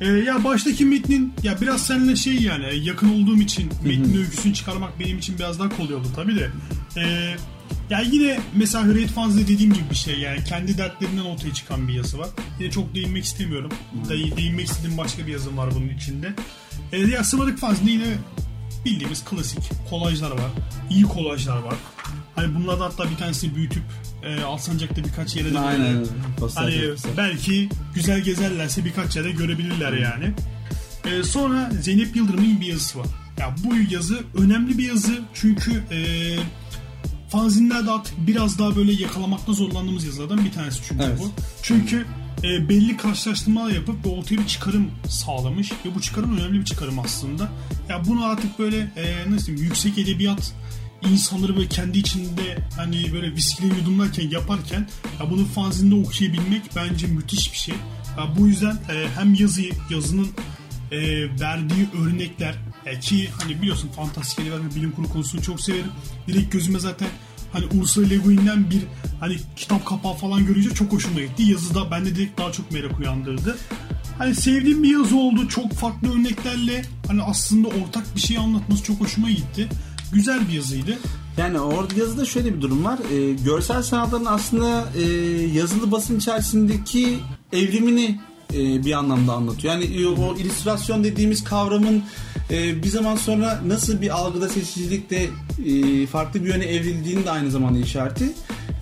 Ee, 0.00 0.06
ya 0.08 0.44
baştaki 0.44 0.84
metnin 0.84 1.34
ya 1.42 1.60
biraz 1.60 1.86
seninle 1.86 2.16
şey 2.16 2.34
yani 2.34 2.66
yakın 2.82 3.22
olduğum 3.22 3.40
için 3.40 3.70
metnin 3.84 4.18
öyküsünü 4.18 4.54
çıkarmak 4.54 5.00
benim 5.00 5.18
için 5.18 5.38
biraz 5.38 5.58
daha 5.58 5.68
kolay 5.68 5.94
oldu 5.94 6.08
tabi 6.16 6.36
de. 6.36 6.50
Ee, 6.96 7.36
ya 7.90 8.00
yine 8.00 8.40
mesela 8.54 8.84
Hürriyet 8.84 9.10
Fanz'da 9.10 9.40
dediğim 9.40 9.72
gibi 9.72 9.90
bir 9.90 9.94
şey 9.94 10.18
yani 10.18 10.44
kendi 10.44 10.78
dertlerinden 10.78 11.24
ortaya 11.24 11.54
çıkan 11.54 11.88
bir 11.88 11.92
yazı 11.94 12.18
var. 12.18 12.28
Yine 12.60 12.70
çok 12.70 12.94
değinmek 12.94 13.24
istemiyorum. 13.24 13.70
De- 14.08 14.36
değinmek 14.36 14.66
istediğim 14.66 14.98
başka 14.98 15.26
bir 15.26 15.32
yazım 15.32 15.56
var 15.56 15.70
bunun 15.74 15.88
içinde. 15.88 16.32
Ee, 16.92 16.98
ya 16.98 17.24
Sıvadık 17.24 17.58
Fanz'da 17.58 17.90
yine 17.90 18.14
bildiğimiz 18.84 19.24
klasik 19.24 19.62
kolajlar 19.90 20.30
var. 20.30 20.50
İyi 20.90 21.02
kolajlar 21.04 21.58
var. 21.58 21.74
Hani 22.34 22.54
bunlardan 22.54 22.84
hatta 22.90 23.10
bir 23.10 23.16
tanesini 23.16 23.54
büyütüp 23.56 23.82
e, 24.22 24.42
Alsancak'ta 24.42 25.04
birkaç 25.04 25.36
yere 25.36 25.50
de 25.50 25.54
böyle- 25.54 25.66
Aynen. 25.66 26.06
Poster 26.38 26.62
Hani 26.62 26.74
belki 27.16 27.68
güzel 27.94 28.20
gezerlerse 28.20 28.84
birkaç 28.84 29.16
yere 29.16 29.30
görebilirler 29.32 29.92
yani. 29.92 30.32
Ee, 31.04 31.22
sonra 31.22 31.70
Zeynep 31.82 32.16
Yıldırım'ın 32.16 32.60
bir 32.60 32.66
yazısı 32.66 32.98
var. 32.98 33.06
Ya 33.38 33.54
bu 33.64 33.94
yazı 33.94 34.20
önemli 34.38 34.78
bir 34.78 34.84
yazı 34.88 35.20
çünkü 35.34 35.82
e, 35.90 35.98
fanzinlerde 37.34 37.90
artık 37.90 38.14
biraz 38.26 38.58
daha 38.58 38.76
böyle 38.76 38.92
yakalamakta 38.92 39.52
zorlandığımız 39.52 40.04
yazılardan 40.04 40.44
bir 40.44 40.52
tanesi 40.52 40.80
çünkü 40.88 41.04
Evet. 41.04 41.18
bu. 41.20 41.30
Çünkü 41.62 42.06
e, 42.44 42.68
belli 42.68 42.96
karşılaştırmalar 42.96 43.70
yapıp 43.70 44.06
ve 44.06 44.08
ortaya 44.08 44.36
bir 44.36 44.46
çıkarım 44.46 44.90
sağlamış 45.08 45.72
ve 45.84 45.94
bu 45.94 46.00
çıkarım 46.00 46.38
önemli 46.38 46.60
bir 46.60 46.64
çıkarım 46.64 46.98
aslında. 46.98 47.52
Ya 47.88 48.02
bunu 48.06 48.24
artık 48.24 48.58
böyle 48.58 48.78
e, 48.78 49.30
nasıl 49.30 49.46
diyeyim 49.46 49.64
yüksek 49.64 49.98
edebiyat 49.98 50.52
insanları 51.10 51.56
böyle 51.56 51.68
kendi 51.68 51.98
içinde 51.98 52.58
hani 52.76 53.12
böyle 53.12 53.34
viskili 53.34 53.66
yudumlarken 53.66 54.30
yaparken 54.30 54.88
ya 55.20 55.30
bunu 55.30 55.44
fanzinde 55.46 55.94
okuyabilmek 55.94 56.62
bence 56.76 57.06
müthiş 57.06 57.52
bir 57.52 57.58
şey. 57.58 57.74
Ya 58.18 58.36
bu 58.38 58.46
yüzden 58.46 58.74
e, 58.74 59.08
hem 59.16 59.34
yazı 59.34 59.62
yazının 59.90 60.28
e, 60.92 61.00
verdiği 61.40 61.88
örnekler 62.02 62.54
e, 62.86 63.00
ki 63.00 63.28
hani 63.42 63.62
biliyorsun 63.62 63.88
fantastik 63.88 64.40
edebiyat 64.40 64.70
ve 64.70 64.74
bilim 64.74 64.92
kurgu 64.92 65.12
konusunu 65.12 65.42
çok 65.42 65.60
severim. 65.60 65.90
Direkt 66.28 66.52
gözüme 66.52 66.78
zaten 66.78 67.08
hani 67.54 67.80
Ursula 67.80 68.06
Le 68.06 68.16
Guin'den 68.16 68.70
bir 68.70 68.82
hani 69.20 69.36
kitap 69.56 69.86
kapağı 69.86 70.14
falan 70.14 70.46
görünce 70.46 70.70
çok 70.70 70.92
hoşuma 70.92 71.20
gitti. 71.20 71.42
Yazı 71.42 71.74
da 71.74 71.90
bende 71.90 72.16
direkt 72.16 72.38
daha 72.38 72.52
çok 72.52 72.72
merak 72.72 72.98
uyandırdı. 72.98 73.56
Hani 74.18 74.34
sevdiğim 74.34 74.82
bir 74.82 74.90
yazı 74.90 75.16
oldu. 75.16 75.48
Çok 75.48 75.72
farklı 75.72 76.14
örneklerle 76.14 76.84
hani 77.06 77.22
aslında 77.22 77.68
ortak 77.68 78.16
bir 78.16 78.20
şey 78.20 78.38
anlatması 78.38 78.82
çok 78.82 79.00
hoşuma 79.00 79.30
gitti. 79.30 79.68
Güzel 80.12 80.48
bir 80.48 80.52
yazıydı. 80.52 80.98
Yani 81.36 81.60
orada 81.60 81.94
yazıda 81.94 82.24
şöyle 82.24 82.56
bir 82.56 82.60
durum 82.60 82.84
var. 82.84 82.98
Ee, 83.12 83.32
görsel 83.32 83.82
sanatların 83.82 84.24
aslında 84.24 84.84
e, 84.96 85.02
yazılı 85.54 85.92
basın 85.92 86.18
içerisindeki 86.18 87.18
evrimini 87.52 88.20
e, 88.54 88.84
bir 88.84 88.92
anlamda 88.92 89.32
anlatıyor. 89.32 89.74
Yani 89.74 89.84
e, 89.84 90.06
o 90.06 90.36
illüstrasyon 90.36 91.04
dediğimiz 91.04 91.44
kavramın 91.44 92.02
e, 92.50 92.82
bir 92.82 92.88
zaman 92.88 93.16
sonra 93.16 93.60
nasıl 93.66 94.00
bir 94.00 94.10
algıda 94.10 94.48
seçicilikte 94.48 95.28
e, 95.66 96.06
farklı 96.06 96.44
bir 96.44 96.48
yöne 96.48 96.64
evrildiğini 96.64 97.24
de 97.24 97.30
aynı 97.30 97.50
zamanda 97.50 97.78
işareti. 97.78 98.32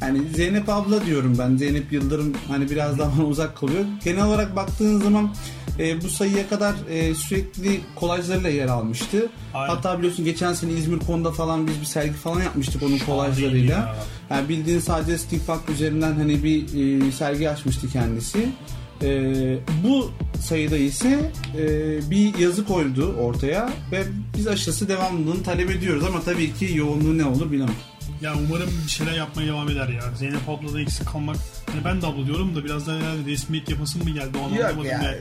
Yani 0.00 0.22
Zeynep 0.34 0.68
abla 0.68 1.06
diyorum 1.06 1.36
ben. 1.38 1.56
Zeynep 1.56 1.92
Yıldırım 1.92 2.32
hani 2.48 2.70
biraz 2.70 2.98
daha 2.98 3.22
uzak 3.22 3.56
kalıyor. 3.56 3.84
Genel 4.04 4.24
olarak 4.24 4.56
baktığın 4.56 5.00
zaman 5.00 5.30
e, 5.78 6.02
bu 6.02 6.08
sayıya 6.08 6.48
kadar 6.48 6.74
e, 6.90 7.14
sürekli 7.14 7.80
kolajlarıyla 7.96 8.50
yer 8.50 8.68
almıştı. 8.68 9.28
Aynen. 9.54 9.74
Hatta 9.74 9.98
biliyorsun 9.98 10.24
geçen 10.24 10.52
sene 10.52 10.72
İzmir 10.72 10.98
konuda 10.98 11.30
falan 11.30 11.66
biz 11.66 11.80
bir 11.80 11.86
sergi 11.86 12.12
falan 12.12 12.40
yapmıştık 12.40 12.82
onun 12.82 12.98
kolajlarıyla. 12.98 13.78
ya. 13.78 13.94
Yani 14.30 14.48
bildiğin 14.48 14.80
sadece 14.80 15.18
Steampunk 15.18 15.70
üzerinden 15.70 16.12
hani 16.12 16.44
bir 16.44 16.62
e, 17.08 17.12
sergi 17.12 17.50
açmıştı 17.50 17.88
kendisi. 17.92 18.48
E, 19.02 19.58
bu 19.84 20.10
sayıda 20.40 20.76
ise 20.76 21.32
e, 21.58 22.10
bir 22.10 22.38
yazı 22.38 22.66
koydu 22.66 23.14
ortaya 23.20 23.70
ve 23.92 24.04
biz 24.36 24.46
aşırısı 24.46 24.88
devamlılığını 24.88 25.42
talep 25.42 25.70
ediyoruz 25.70 26.04
ama 26.04 26.20
tabii 26.22 26.54
ki 26.54 26.70
yoğunluğu 26.74 27.18
ne 27.18 27.24
olur 27.24 27.52
bilemem. 27.52 27.74
Ya 28.22 28.34
umarım 28.48 28.70
bir 28.86 28.90
şeyler 28.90 29.12
yapmaya 29.12 29.46
devam 29.46 29.68
eder 29.68 29.88
ya. 29.88 30.02
Zeynep 30.18 30.48
abladan 30.48 30.80
eksik 30.80 31.06
kalmak. 31.06 31.36
Hani 31.72 31.84
ben 31.84 32.02
de 32.02 32.06
abla 32.06 32.26
diyorum 32.26 32.56
da 32.56 32.64
biraz 32.64 32.86
daha 32.86 32.96
herhalde 32.96 33.30
resmiyet 33.30 33.68
yapasın 33.68 34.04
mı 34.04 34.10
geldi 34.10 34.38
o 34.38 34.46
an 34.46 34.50
anlamadım 34.50 34.84
ya. 34.84 35.02
ya. 35.02 35.14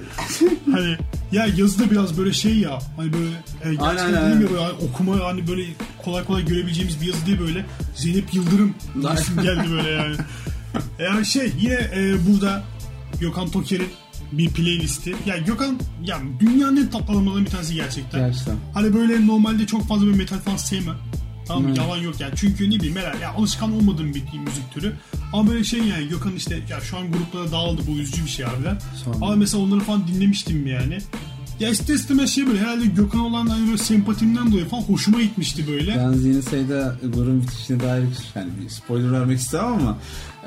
hani 0.72 0.98
ya 1.32 1.46
yazıda 1.58 1.92
biraz 1.92 2.18
böyle 2.18 2.34
şey 2.34 2.58
ya. 2.58 2.80
Hani 2.98 3.14
böyle 3.14 3.30
e, 3.64 3.76
gerçekten 3.76 4.06
Aynen, 4.06 4.22
aynen. 4.22 4.38
mi 4.38 4.50
böyle 4.50 4.62
hani 4.62 4.74
okuma 4.74 5.20
hani 5.20 5.48
böyle 5.48 5.64
kolay 6.06 6.24
kolay 6.24 6.46
görebileceğimiz 6.46 7.02
bir 7.02 7.08
yazı 7.08 7.26
değil 7.26 7.40
böyle. 7.40 7.66
Zeynep 7.96 8.34
Yıldırım 8.34 8.76
isim 9.14 9.42
geldi 9.42 9.72
böyle 9.72 9.90
yani. 9.90 10.16
Yani 11.00 11.26
şey 11.26 11.52
yine 11.60 11.74
e, 11.96 12.16
burada 12.28 12.64
Gökhan 13.22 13.52
Toker'in 13.52 13.88
bir 14.32 14.50
playlisti. 14.50 15.16
Ya 15.26 15.38
Gökhan 15.38 15.80
ya 16.06 16.20
dünyanın 16.40 16.78
en 16.78 16.90
tatlı 16.90 17.46
bir 17.46 17.50
tanesi 17.50 17.76
gerçekten. 17.76 18.20
Gerçekten. 18.20 18.56
Hani 18.74 18.94
böyle 18.94 19.28
normalde 19.28 19.66
çok 19.66 19.88
fazla 19.88 20.08
bir 20.08 20.16
metal 20.16 20.40
falan 20.40 20.58
sevmem. 20.58 20.98
Tamam? 21.48 21.64
Hmm. 21.64 21.74
Yalan 21.76 21.98
yok 21.98 22.20
yani. 22.20 22.34
Çünkü 22.36 22.70
ne 22.70 22.76
bileyim 22.76 22.96
meral 22.96 23.22
ya 23.22 23.32
alışkan 23.34 23.76
olmadığım 23.76 24.14
bir 24.14 24.24
müzik 24.40 24.72
türü. 24.74 24.94
Ama 25.34 25.52
böyle 25.52 25.64
şey 25.64 25.80
yani 25.80 26.08
Gökhan 26.08 26.36
işte 26.36 26.60
ya 26.70 26.82
şu 26.82 26.98
an 26.98 27.12
gruplara 27.12 27.52
dağıldı 27.52 27.82
bu 27.88 27.92
üzücü 27.92 28.26
bir 28.26 28.30
şey 28.30 28.46
harbiden. 28.46 28.80
Sonra. 29.04 29.16
Ama 29.16 29.36
mesela 29.36 29.64
onları 29.64 29.80
falan 29.80 30.08
dinlemiştim 30.08 30.68
yani. 30.68 30.98
Ya 31.62 31.70
ister 31.70 31.94
istemez 31.94 32.36
şey 32.36 32.48
böyle 32.48 32.60
herhalde 32.60 32.86
Gökhan 32.86 33.22
olan 33.22 33.48
hani 33.48 33.68
böyle 33.68 33.78
sempatimden 33.78 34.52
dolayı 34.52 34.66
falan 34.66 34.82
hoşuma 34.82 35.22
gitmişti 35.22 35.66
böyle. 35.68 35.92
Yalnız 35.92 36.26
yeni 36.26 36.42
sayıda 36.42 36.96
grubun 37.04 37.42
bitişine 37.42 37.80
dair 37.80 38.04
yani 38.36 38.50
bir 38.64 38.70
spoiler 38.70 39.12
vermek 39.12 39.40
istemem 39.40 39.74
ama 39.74 39.98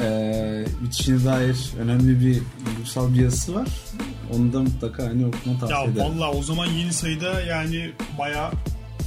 e, 0.00 0.64
bitişine 0.84 1.24
dair 1.24 1.56
önemli 1.80 2.20
bir 2.20 2.42
duygusal 2.66 3.14
bir 3.14 3.20
yazısı 3.20 3.54
var. 3.54 3.68
Onu 4.32 4.52
da 4.52 4.60
mutlaka 4.60 5.02
hani 5.04 5.26
okuma 5.26 5.58
tavsiye 5.60 5.78
Ya 5.80 5.84
ederim. 5.84 6.06
valla 6.06 6.32
o 6.32 6.42
zaman 6.42 6.66
yeni 6.66 6.92
sayıda 6.92 7.40
yani 7.40 7.92
bayağı 8.18 8.50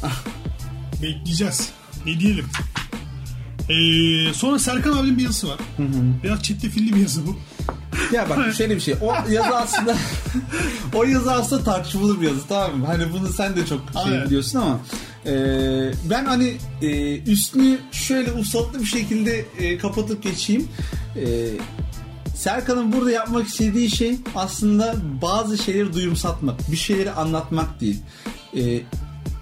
bekleyeceğiz. 1.02 1.70
Ne 2.06 2.20
diyelim. 2.20 2.46
Ee, 3.70 4.34
sonra 4.34 4.60
Serkan 4.60 4.93
abinin 4.98 5.17
bir 5.17 5.24
yazısı 5.24 5.48
var. 5.48 5.58
Biraz 6.24 6.43
çetrefilli 6.43 6.96
bir 6.96 7.02
yazı 7.02 7.28
bu. 7.28 7.38
Ya 8.13 8.30
bak 8.30 8.53
şöyle 8.58 8.75
bir 8.75 8.82
şey. 8.82 8.95
O 9.01 9.32
yazı 9.32 9.56
aslında 9.56 9.95
o 10.93 11.03
yazı 11.03 11.32
aslında 11.32 11.63
tartışmalı 11.63 12.21
bir 12.21 12.27
yazı 12.27 12.47
tamam 12.47 12.77
mı? 12.77 12.86
Hani 12.86 13.13
bunu 13.13 13.27
sen 13.27 13.56
de 13.56 13.65
çok 13.65 13.80
şey 13.93 14.01
Aynen. 14.03 14.25
biliyorsun 14.25 14.60
ama 14.60 14.80
e, 15.25 15.34
ben 16.10 16.25
hani 16.25 16.58
e, 16.82 17.19
üstünü 17.21 17.77
şöyle 17.91 18.32
usaltlı 18.32 18.80
bir 18.80 18.86
şekilde 18.86 19.45
e, 19.60 19.77
kapatıp 19.77 20.23
geçeyim. 20.23 20.67
E, 21.15 21.25
Serkan'ın 22.36 22.93
burada 22.93 23.12
yapmak 23.12 23.47
istediği 23.47 23.89
şey 23.89 24.15
aslında 24.36 24.95
bazı 25.21 25.58
şeyleri 25.58 25.93
duyumsatmak, 25.93 26.71
bir 26.71 26.77
şeyleri 26.77 27.12
anlatmak 27.12 27.82
değil. 27.82 28.01
E, 28.56 28.82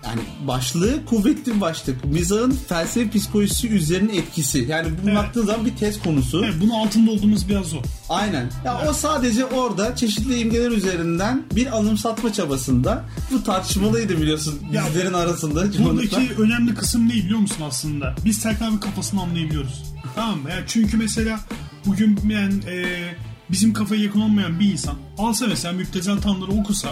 yani 0.08 0.22
başlığı 0.48 1.06
kuvvetli 1.06 1.56
bir 1.56 1.62
başlık. 1.62 2.06
Mizahın 2.06 2.52
felsefe 2.70 3.10
psikolojisi 3.18 3.70
üzerine 3.70 4.18
etkisi. 4.18 4.66
Yani 4.70 4.88
bu 5.04 5.10
Evet. 5.10 5.18
baktığın 5.18 5.46
zaman 5.46 5.66
bir 5.66 5.76
tez 5.76 6.00
konusu. 6.04 6.46
Evet, 6.46 6.56
bunun 6.62 6.72
altında 6.72 7.12
olduğumuz 7.12 7.50
biraz 7.50 7.74
o. 7.74 7.78
Aynen. 8.10 8.52
Ya 8.66 8.82
o 8.90 8.94
sadece 8.94 9.46
orada 9.46 9.96
çeşitli 9.96 10.40
imgeler 10.40 10.72
üzerinden 10.72 11.44
bir 11.56 11.78
anımsatma 11.78 12.34
çabasında 12.34 13.06
bu 13.32 13.44
tartışmalıydı 13.44 14.22
biliyorsun 14.22 14.60
Ya, 14.72 14.84
bizlerin 14.90 15.14
arasında. 15.14 15.72
çoğunlukla. 15.72 15.96
Buradaki 16.18 16.42
önemli 16.42 16.76
kısım 16.76 17.08
ne 17.10 17.14
biliyor 17.14 17.40
musun 17.40 17.64
aslında? 17.68 18.16
Biz 18.26 18.38
Serkan 18.38 18.72
abi 18.72 18.80
kafasını 18.80 19.22
anlayabiliyoruz. 19.22 19.84
Tamam 20.16 20.40
mı? 20.40 20.50
Yani 20.50 20.64
çünkü 20.68 20.98
mesela 20.98 21.40
bugün 21.86 22.20
yani, 22.30 22.54
e, 22.70 22.86
bizim 23.52 23.74
kafaya 23.74 24.02
yakın 24.02 24.22
olmayan 24.22 24.60
bir 24.60 24.72
insan 24.72 24.96
alsa 25.18 25.48
mesela 25.48 25.74
müptezel 25.74 26.18
tanrıları 26.22 26.52
okusa 26.52 26.90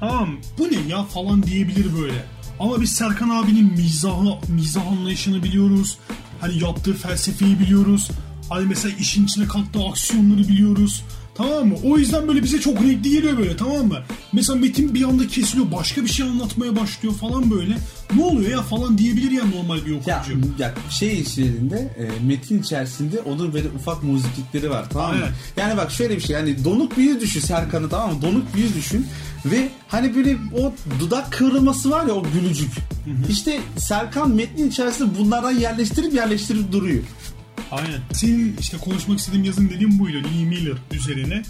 tamam? 0.00 0.36
Bu 0.58 0.62
ne 0.72 0.88
ya 0.88 1.04
falan 1.04 1.42
diyebilir 1.42 1.86
böyle. 2.02 2.24
Ama 2.60 2.80
biz 2.80 2.92
Serkan 2.92 3.28
abinin 3.28 3.72
mizahı, 3.72 4.38
mizah 4.48 4.86
anlayışını 4.86 5.42
biliyoruz. 5.42 5.98
Hani 6.40 6.62
yaptığı 6.62 6.94
felsefeyi 6.94 7.58
biliyoruz. 7.58 8.10
Hani 8.48 8.66
mesela 8.66 8.94
işin 9.00 9.24
içine 9.24 9.48
kattığı 9.48 9.84
aksiyonları 9.88 10.48
biliyoruz. 10.48 11.04
Tamam 11.34 11.68
mı? 11.68 11.74
O 11.84 11.98
yüzden 11.98 12.28
böyle 12.28 12.42
bize 12.42 12.60
çok 12.60 12.82
renkli 12.82 13.10
geliyor 13.10 13.38
böyle 13.38 13.56
tamam 13.56 13.86
mı? 13.86 13.98
Mesela 14.34 14.58
Metin 14.58 14.94
bir 14.94 15.02
anda 15.02 15.26
kesiliyor 15.26 15.72
başka 15.72 16.02
bir 16.02 16.08
şey 16.08 16.26
anlatmaya 16.26 16.76
başlıyor 16.76 17.14
falan 17.14 17.50
böyle. 17.50 17.76
Ne 18.14 18.22
oluyor 18.22 18.50
ya 18.50 18.62
falan 18.62 18.98
diyebilir 18.98 19.30
ya 19.30 19.44
normal 19.44 19.76
bir 19.76 19.80
okuyucu. 19.80 20.08
Ya, 20.58 20.66
ya 20.68 20.74
şey 20.90 21.20
içerisinde 21.20 21.76
e, 21.98 22.26
metin 22.26 22.62
içerisinde 22.62 23.20
onun 23.20 23.54
böyle 23.54 23.68
ufak 23.68 24.02
muziklikleri 24.02 24.70
var 24.70 24.84
tamam 24.90 25.16
mı? 25.16 25.26
Yani 25.56 25.76
bak 25.76 25.90
şöyle 25.90 26.16
bir 26.16 26.20
şey 26.20 26.36
yani 26.36 26.64
donuk 26.64 26.96
bir 26.98 27.02
yüz 27.02 27.20
düşün 27.20 27.40
Serkan'ı 27.40 27.88
tamam 27.88 28.14
mı? 28.14 28.22
Donuk 28.22 28.56
bir 28.56 28.62
yüz 28.62 28.74
düşün 28.74 29.06
ve 29.44 29.68
hani 29.88 30.14
böyle 30.16 30.36
o 30.58 30.74
dudak 31.00 31.32
kıvrılması 31.32 31.90
var 31.90 32.06
ya 32.06 32.14
o 32.14 32.22
gülücük. 32.34 32.72
İşte 33.30 33.60
Serkan 33.76 34.30
metnin 34.30 34.68
içerisinde 34.68 35.18
bunlardan 35.18 35.52
yerleştirip 35.52 36.14
yerleştirip 36.14 36.72
duruyor. 36.72 37.02
Aynen. 37.70 38.00
Senin 38.12 38.56
işte 38.60 38.76
konuşmak 38.76 39.18
istediğim 39.18 39.44
yazın 39.44 39.68
dediğim 39.68 39.98
buydu. 39.98 40.16
Lee 40.16 40.44
Miller 40.44 40.76
üzerine. 40.92 41.42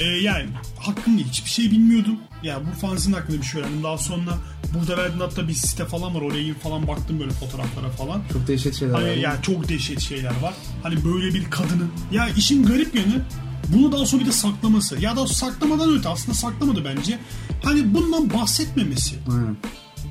Ee, 0.00 0.04
yani 0.04 0.46
hakkım 0.78 1.16
değil. 1.18 1.28
Hiçbir 1.28 1.50
şey 1.50 1.70
bilmiyordum. 1.70 2.16
Ya 2.42 2.60
bu 2.66 2.80
fanzin 2.80 3.12
hakkında 3.12 3.38
bir 3.38 3.46
şey 3.46 3.60
öğrendim. 3.60 3.82
Daha 3.82 3.98
sonra 3.98 4.38
burada 4.74 4.96
verdiğin 4.96 5.20
hatta 5.20 5.48
bir 5.48 5.54
site 5.54 5.84
falan 5.84 6.14
var. 6.14 6.20
Oraya 6.20 6.42
girip 6.42 6.62
falan 6.62 6.88
baktım 6.88 7.20
böyle 7.20 7.30
fotoğraflara 7.30 7.88
falan. 7.88 8.22
Çok 8.32 8.48
dehşet 8.48 8.74
şeyler 8.74 8.94
var. 8.94 9.02
Hani 9.02 9.20
yani 9.20 9.42
çok 9.42 9.68
dehşet 9.68 10.00
şeyler 10.00 10.40
var. 10.42 10.54
Hani 10.82 11.04
böyle 11.04 11.34
bir 11.34 11.50
kadının. 11.50 11.90
Ya 12.12 12.28
işin 12.28 12.66
garip 12.66 12.94
yanı 12.94 13.24
bunu 13.68 13.92
daha 13.92 14.06
sonra 14.06 14.22
bir 14.22 14.26
de 14.26 14.32
saklaması. 14.32 15.00
Ya 15.00 15.16
da 15.16 15.26
saklamadan 15.26 15.98
öte 15.98 16.08
aslında 16.08 16.34
saklamadı 16.34 16.84
bence. 16.84 17.18
Hani 17.64 17.94
bundan 17.94 18.32
bahsetmemesi. 18.32 19.16
Aynen. 19.30 19.56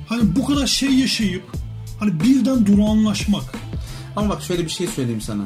Hani 0.06 0.36
bu 0.36 0.46
kadar 0.46 0.66
şey 0.66 0.90
yaşayıp 0.90 1.42
hani 2.00 2.20
birden 2.20 2.66
durağanlaşmak. 2.66 3.44
Ama 4.16 4.28
bak 4.28 4.42
şöyle 4.42 4.64
bir 4.64 4.70
şey 4.70 4.86
söyleyeyim 4.86 5.20
sana. 5.20 5.42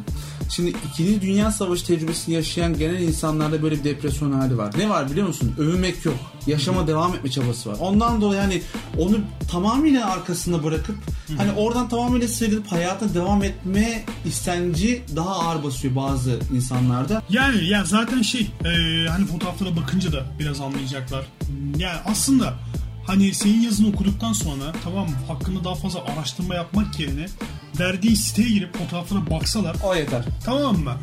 Şimdi 0.49 0.75
2. 0.93 1.21
Dünya 1.21 1.51
Savaşı 1.51 1.87
tecrübesini 1.87 2.35
yaşayan 2.35 2.79
genel 2.79 3.03
insanlarda 3.03 3.63
böyle 3.63 3.79
bir 3.79 3.85
depresyon 3.85 4.33
hali 4.33 4.59
var. 4.59 4.75
Ne 4.79 4.89
var 4.89 5.11
biliyor 5.11 5.27
musun? 5.27 5.55
Övünmek 5.59 6.05
yok. 6.05 6.15
Yaşama 6.47 6.87
devam 6.87 7.15
etme 7.15 7.31
çabası 7.31 7.71
var. 7.71 7.77
Ondan 7.81 8.21
dolayı 8.21 8.41
hani 8.41 8.63
onu 8.99 9.17
tamamıyla 9.51 10.11
arkasında 10.11 10.65
bırakıp 10.65 10.97
hani 11.37 11.53
oradan 11.53 11.89
tamamıyla 11.89 12.29
sıyrılıp 12.29 12.67
hayata 12.73 13.15
devam 13.15 13.43
etme 13.43 14.05
istenci 14.27 15.03
daha 15.17 15.31
ağır 15.31 15.65
basıyor 15.65 15.97
bazı 15.97 16.39
insanlarda. 16.55 17.23
Yani 17.31 17.65
ya 17.65 17.85
zaten 17.85 18.23
şey 18.23 18.51
e, 18.65 19.09
hani 19.09 19.27
fotoğraflara 19.27 19.77
bakınca 19.77 20.13
da 20.13 20.25
biraz 20.39 20.61
anlayacaklar. 20.61 21.27
Yani 21.79 21.99
aslında 22.07 22.55
hani 23.07 23.35
senin 23.35 23.61
yazını 23.61 23.89
okuduktan 23.89 24.33
sonra 24.33 24.73
tamam 24.85 25.09
hakkında 25.29 25.65
daha 25.65 25.75
fazla 25.75 26.01
araştırma 26.05 26.55
yapmak 26.55 27.01
yerine 27.01 27.27
verdiği 27.81 28.17
siteye 28.17 28.49
girip 28.49 28.77
fotoğraflara 28.79 29.31
baksalar 29.31 29.77
O 29.85 29.95
yeter. 29.95 30.25
tamam 30.45 30.77
mı? 30.79 30.95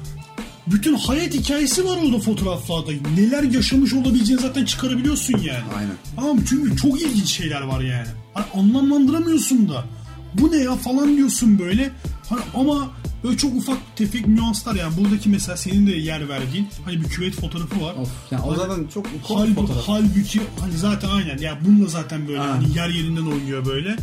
Bütün 0.68 0.94
hayat 0.98 1.34
hikayesi 1.34 1.86
var 1.86 1.98
orada 2.06 2.20
fotoğraflarda. 2.20 2.92
Neler 3.18 3.44
yaşamış 3.44 3.94
olabileceğini 3.94 4.42
zaten 4.42 4.66
çıkarabiliyorsun 4.66 5.34
yani. 5.38 5.64
Aynen. 5.78 5.94
Tamam? 6.16 6.40
Çünkü 6.50 6.78
çok 6.78 7.02
ilginç 7.02 7.28
şeyler 7.30 7.62
var 7.62 7.80
yani. 7.82 8.08
Hani 8.34 8.46
anlamlandıramıyorsun 8.54 9.70
da. 9.70 9.86
Bu 10.34 10.52
ne 10.52 10.58
ya 10.58 10.76
falan 10.76 11.18
diyorsun 11.18 11.60
böyle. 11.60 11.92
Hani 12.30 12.42
ama 12.56 12.90
böyle 13.24 13.38
çok 13.38 13.56
ufak 13.56 13.78
tefek 13.96 14.28
nüanslar 14.28 14.76
yani. 14.76 14.98
Buradaki 14.98 15.30
mesela 15.30 15.58
senin 15.58 15.88
de 15.88 15.92
yer 15.92 16.30
verdiğin 16.30 16.68
hani 16.86 17.00
bir 17.02 17.10
küvet 17.10 17.34
fotoğrafı 17.36 17.82
var. 17.82 17.96
Of. 17.96 18.10
Yani 18.32 18.44
o 18.44 18.56
zaten 18.56 18.88
çok 18.94 19.06
komik 19.06 19.26
Halbuki, 19.30 19.54
fotoğraf. 19.56 19.88
halbuki 19.88 20.42
hani 20.60 20.78
zaten 20.78 21.10
aynen 21.10 21.38
ya 21.38 21.58
bununla 21.66 21.88
zaten 21.90 22.28
böyle 22.28 22.40
Ha. 22.40 22.50
hani 22.50 22.78
yer 22.78 22.90
yerinden 22.90 23.26
oynuyor 23.26 23.66
böyle. 23.66 23.96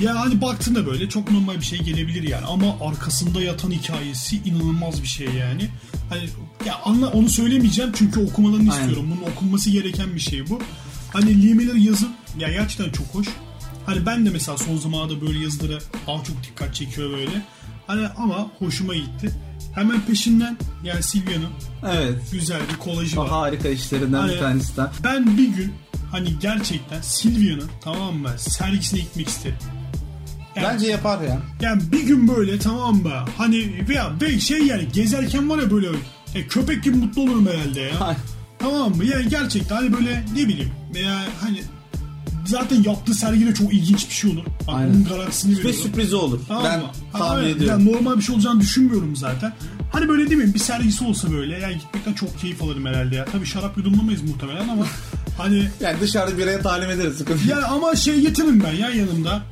Ya 0.00 0.20
hani 0.20 0.40
baktığında 0.40 0.86
böyle 0.86 1.08
çok 1.08 1.30
normal 1.30 1.56
bir 1.56 1.62
şey 1.64 1.78
gelebilir 1.78 2.22
yani 2.22 2.46
ama 2.46 2.76
arkasında 2.80 3.42
yatan 3.42 3.70
hikayesi 3.70 4.36
inanılmaz 4.36 5.02
bir 5.02 5.08
şey 5.08 5.26
yani. 5.26 5.68
Hani 6.10 6.22
ya 6.66 6.74
anla 6.84 7.06
onu 7.10 7.28
söylemeyeceğim 7.28 7.92
çünkü 7.94 8.20
okumalarını 8.20 8.72
Aynen. 8.72 8.84
istiyorum. 8.88 9.10
Bunun 9.16 9.30
okunması 9.32 9.70
gereken 9.70 10.14
bir 10.14 10.20
şey 10.20 10.48
bu. 10.48 10.60
Hani 11.12 11.48
Lee 11.48 11.54
Miller 11.54 11.74
yazı 11.74 12.06
ya 12.38 12.48
gerçekten 12.52 12.92
çok 12.92 13.06
hoş. 13.06 13.26
Hani 13.90 14.06
ben 14.06 14.26
de 14.26 14.30
mesela 14.30 14.58
son 14.58 14.76
zamanlarda 14.76 15.20
böyle 15.20 15.38
yazılara 15.38 15.78
daha 16.06 16.24
çok 16.24 16.44
dikkat 16.44 16.74
çekiyor 16.74 17.10
böyle. 17.10 17.42
Hani 17.86 18.06
ama 18.16 18.50
hoşuma 18.58 18.94
gitti. 18.94 19.30
Hemen 19.74 20.00
peşinden 20.00 20.56
yani 20.84 21.02
Silvia'nın 21.02 21.48
Evet. 21.94 22.18
güzel 22.32 22.60
bir 22.72 22.76
kolajı 22.78 23.20
O 23.20 23.24
var. 23.24 23.30
harika 23.30 23.68
işlerinden 23.68 24.18
Hani 24.18 24.32
bir 24.32 24.38
tanesi 24.38 24.76
de. 24.76 24.82
Ben 25.04 25.36
bir 25.38 25.48
gün 25.48 25.72
hani 26.12 26.38
gerçekten 26.38 27.00
Silvia'nın 27.00 27.70
tamam 27.84 28.14
mı 28.16 28.30
sergisine 28.36 29.00
gitmek 29.00 29.28
isterim. 29.28 29.56
Yani, 30.56 30.66
Bence 30.68 30.86
yapar 30.86 31.22
ya. 31.22 31.38
yani 31.60 31.82
bir 31.92 32.02
gün 32.06 32.28
böyle 32.28 32.58
tamam 32.58 32.96
mı 33.02 33.12
hani 33.36 33.84
veya 33.88 34.12
ve 34.22 34.40
şey 34.40 34.66
yani 34.66 34.88
gezerken 34.92 35.50
var 35.50 35.58
ya 35.58 35.70
böyle 35.70 35.88
e, 36.34 36.46
köpek 36.46 36.84
gibi 36.84 36.96
mutlu 36.96 37.22
olurum 37.22 37.48
herhalde 37.48 37.80
ya. 37.80 38.16
Tamam 38.58 38.96
mı? 38.96 39.04
Yani 39.04 39.28
gerçekten 39.28 39.76
hani 39.76 39.92
böyle 39.92 40.24
ne 40.36 40.48
bileyim 40.48 40.72
veya 40.94 41.22
hani 41.40 41.62
zaten 42.50 42.82
yaptığı 42.82 43.14
sergide 43.14 43.54
çok 43.54 43.74
ilginç 43.74 44.08
bir 44.08 44.14
şey 44.14 44.30
olur. 44.30 44.42
Aynen. 44.68 44.90
onun 44.90 45.04
garantisini 45.04 45.52
Ve 45.52 45.56
veriyorum. 45.58 45.80
sürprizi 45.82 46.16
olur. 46.16 46.40
Tamam 46.48 46.64
ben 46.64 46.80
mı? 46.80 46.86
tahmin 47.12 47.44
ediyorum. 47.44 47.66
Yani 47.66 47.92
normal 47.92 48.16
bir 48.16 48.22
şey 48.22 48.34
olacağını 48.34 48.60
düşünmüyorum 48.60 49.16
zaten. 49.16 49.52
Hani 49.92 50.08
böyle 50.08 50.30
değil 50.30 50.44
mi? 50.44 50.54
Bir 50.54 50.58
sergisi 50.58 51.04
olsa 51.04 51.30
böyle. 51.32 51.58
Yani 51.58 51.74
gitmekten 51.78 52.12
çok 52.12 52.38
keyif 52.40 52.62
alırım 52.62 52.86
herhalde 52.86 53.16
ya. 53.16 53.24
Tabii 53.24 53.46
şarap 53.46 53.76
yudumlamayız 53.76 54.22
muhtemelen 54.22 54.68
ama 54.68 54.86
hani 55.38 55.68
Yani 55.80 56.00
dışarıda 56.00 56.38
biraya 56.38 56.60
talim 56.60 56.90
ederiz. 56.90 57.16
Sıkıntı 57.16 57.48
ya 57.48 57.66
ama 57.66 57.96
şey 57.96 58.20
getiririm 58.20 58.62
ben 58.64 58.72
ya 58.72 58.90
yanımda. 58.90 59.42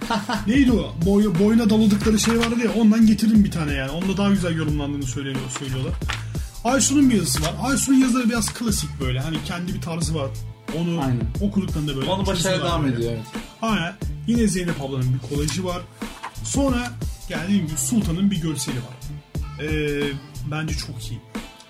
Neydi 0.46 0.72
o? 0.72 0.94
Boy, 1.06 1.24
boyuna 1.38 1.70
doladıkları 1.70 2.18
şey 2.18 2.38
vardı 2.38 2.54
ya 2.64 2.70
ondan 2.80 3.06
getiririm 3.06 3.44
bir 3.44 3.50
tane 3.50 3.72
yani. 3.72 3.90
Onda 3.90 4.16
daha 4.16 4.30
güzel 4.30 4.56
yorumlandığını 4.56 5.02
söylüyor, 5.06 5.36
söylüyorlar. 5.58 5.92
Aysun'un 6.64 7.10
bir 7.10 7.14
yazısı 7.14 7.42
var. 7.42 7.54
Aysun'un 7.62 7.96
yazıları 7.96 8.28
biraz 8.28 8.52
klasik 8.52 8.90
böyle. 9.00 9.20
Hani 9.20 9.36
kendi 9.44 9.74
bir 9.74 9.80
tarzı 9.80 10.14
var. 10.14 10.30
Onu 10.76 11.00
Aynen. 11.00 11.26
okuduklarında 11.40 11.96
böyle. 11.96 12.10
Onu 12.10 12.26
başarıya 12.26 12.36
çiziyorlar 12.36 12.68
devam 12.68 12.86
ediyor 12.86 13.12
evet. 13.12 13.26
Aynen. 13.62 13.94
Yine 14.26 14.48
Zeynep 14.48 14.82
ablanın 14.82 15.14
bir 15.14 15.34
kolajı 15.34 15.64
var. 15.64 15.82
Sonra 16.44 16.92
yani 17.28 17.44
dediğim 17.44 17.66
gibi 17.66 17.78
Sultan'ın 17.78 18.30
bir 18.30 18.40
görseli 18.40 18.76
var. 18.76 18.94
Ee, 19.64 20.02
bence 20.50 20.74
çok 20.74 21.10
iyi. 21.10 21.20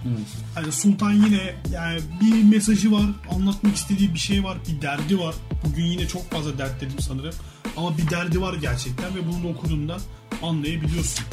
Evet. 0.07 0.27
Hani 0.55 0.73
Sultan 0.73 1.13
yine 1.13 1.55
yani 1.73 2.01
bir 2.21 2.43
mesajı 2.43 2.93
var, 2.93 3.07
anlatmak 3.31 3.77
istediği 3.77 4.15
bir 4.15 4.19
şey 4.19 4.45
var, 4.45 4.59
bir 4.69 4.83
derdi 4.83 5.19
var. 5.19 5.35
Bugün 5.65 5.85
yine 5.85 6.09
çok 6.09 6.31
fazla 6.31 6.59
dert 6.59 6.81
dedim 6.81 6.99
sanırım. 7.01 7.35
Ama 7.77 7.99
bir 7.99 8.11
derdi 8.11 8.41
var 8.41 8.55
gerçekten 8.55 9.15
ve 9.15 9.27
bunu 9.27 9.45
da 9.45 9.59
okuduğunda 9.59 9.97
anlayabiliyorsun. 10.43 11.25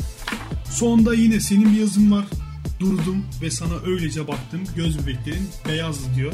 Sonunda 0.72 1.14
yine 1.14 1.40
senin 1.40 1.74
bir 1.74 1.80
yazın 1.80 2.12
var. 2.12 2.26
Durdum 2.80 3.26
ve 3.42 3.52
sana 3.52 3.74
öylece 3.86 4.28
baktım. 4.28 4.62
Göz 4.76 5.00
bebeklerin 5.00 5.50
beyazdı 5.68 6.16
diyor. 6.16 6.34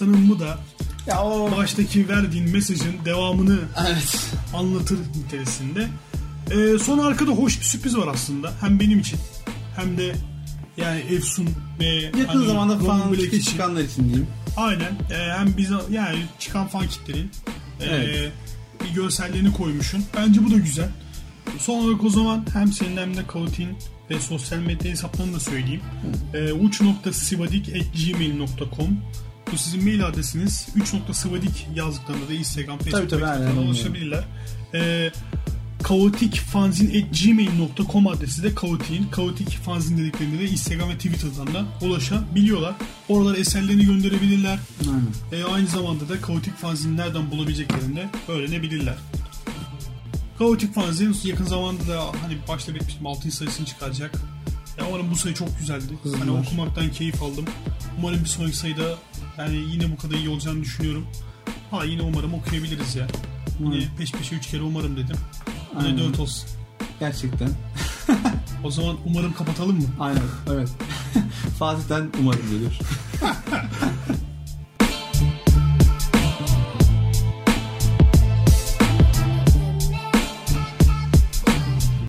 Sanırım 0.00 0.28
bu 0.28 0.38
da 0.38 0.58
Ya 1.06 1.22
o 1.22 1.56
baştaki 1.56 2.08
verdiğin 2.08 2.50
mesajın 2.50 2.94
devamını 3.04 3.58
evet. 3.88 4.26
anlatır 4.54 4.98
niteliğinde. 4.98 5.88
Ee, 6.50 6.78
son 6.78 6.98
arkada 6.98 7.30
hoş 7.30 7.60
bir 7.60 7.64
sürpriz 7.64 7.96
var 7.96 8.08
aslında. 8.14 8.52
Hem 8.60 8.80
benim 8.80 8.98
için 8.98 9.18
hem 9.76 9.98
de 9.98 10.14
yani 10.76 11.00
Efsun 11.00 11.48
ve 11.80 11.84
Yakın 11.86 12.24
hani 12.26 12.46
zamanda 12.46 13.10
Black 13.10 13.34
için. 13.34 13.50
çıkanlar 13.50 13.80
için 13.82 14.04
diyeyim. 14.04 14.26
Aynen. 14.56 14.92
Ee, 15.10 15.32
hem 15.38 15.56
bize 15.56 15.74
yani 15.90 16.18
çıkan 16.38 16.68
fan 16.68 16.88
kitlerin 16.88 17.30
ee, 17.80 17.84
Evet. 17.84 18.32
bir 18.84 18.90
görsellerini 18.94 19.52
koymuşsun. 19.52 20.04
Bence 20.16 20.44
bu 20.44 20.50
da 20.50 20.56
güzel. 20.56 20.88
Son 21.58 21.84
olarak 21.84 22.04
o 22.04 22.10
zaman 22.10 22.46
hem 22.52 22.72
senin 22.72 22.96
hem 22.96 23.16
de 23.16 23.26
Kautin 23.26 23.68
ve 24.10 24.20
sosyal 24.20 24.58
medya 24.58 24.90
hesaplarını 24.92 25.34
da 25.34 25.40
söyleyeyim. 25.40 25.82
Ee, 26.34 26.52
uç.sivadik.gmail.com 26.52 28.98
Bu 29.52 29.58
sizin 29.58 29.84
mail 29.84 30.06
adresiniz. 30.06 30.68
3.sivadik 30.76 31.68
yazdıklarında 31.74 32.28
da 32.28 32.32
Instagram, 32.34 32.78
Facebook, 32.78 33.00
Tabii, 33.00 33.08
tabii, 33.08 33.26
aynen. 33.26 33.56
ulaşabilirler. 33.56 34.24
Ee, 34.74 35.10
kaotikfanzin.gmail.com 35.82 38.06
adresi 38.06 38.42
de 38.42 38.54
kaotiğin. 38.54 39.04
Kaotik 39.04 39.50
fanzin 39.50 39.98
dediklerinde 39.98 40.38
de 40.38 40.48
Instagram 40.48 40.88
ve 40.88 40.94
Twitter'dan 40.94 41.54
da 41.54 41.64
ulaşabiliyorlar. 41.80 42.74
Oralara 43.08 43.36
eserlerini 43.36 43.84
gönderebilirler. 43.84 44.58
Aynen. 44.80 45.06
E, 45.42 45.44
aynı 45.44 45.66
zamanda 45.66 46.08
da 46.08 46.20
Kaotik 46.20 46.56
Fanzin'i 46.56 46.96
nereden 46.96 47.30
bulabileceklerini 47.30 47.96
de 47.96 48.08
öğrenebilirler. 48.28 48.96
Kaotik 50.38 50.74
Fanzin 50.74 51.16
yakın 51.24 51.44
zamanda 51.44 51.88
da 51.88 52.00
hani 52.22 52.38
başta 52.48 52.74
belirtmiştim 52.74 53.06
6. 53.06 53.30
sayısını 53.30 53.66
çıkaracak. 53.66 54.14
Ya 54.80 54.86
umarım 54.88 55.10
bu 55.10 55.16
sayı 55.16 55.34
çok 55.34 55.58
güzeldi. 55.58 55.84
Hani 56.18 56.32
var. 56.32 56.40
okumaktan 56.40 56.90
keyif 56.90 57.22
aldım. 57.22 57.44
Umarım 57.98 58.20
bir 58.20 58.28
sonraki 58.28 58.56
sayıda 58.56 58.82
yani 59.38 59.56
yine 59.56 59.92
bu 59.92 59.96
kadar 59.96 60.14
iyi 60.14 60.28
olacağını 60.28 60.60
düşünüyorum. 60.62 61.06
Ha 61.70 61.84
yine 61.84 62.02
umarım 62.02 62.34
okuyabiliriz 62.34 62.96
ya. 62.96 63.06
Yine 63.58 63.68
Umarım. 63.68 63.84
peş 63.98 64.12
peşe 64.12 64.36
3 64.36 64.46
kere 64.50 64.62
umarım 64.62 64.96
dedim. 64.96 65.16
Hani 65.74 65.86
Aynen. 65.86 65.98
4 65.98 66.20
olsun. 66.20 66.48
Gerçekten. 67.00 67.50
O 68.64 68.70
zaman 68.70 68.96
umarım 69.06 69.32
kapatalım 69.32 69.76
mı? 69.76 69.88
Aynen. 70.00 70.22
Evet. 70.50 70.68
Fatih'ten 71.58 72.10
umarım 72.20 72.42
gelir. 72.50 72.78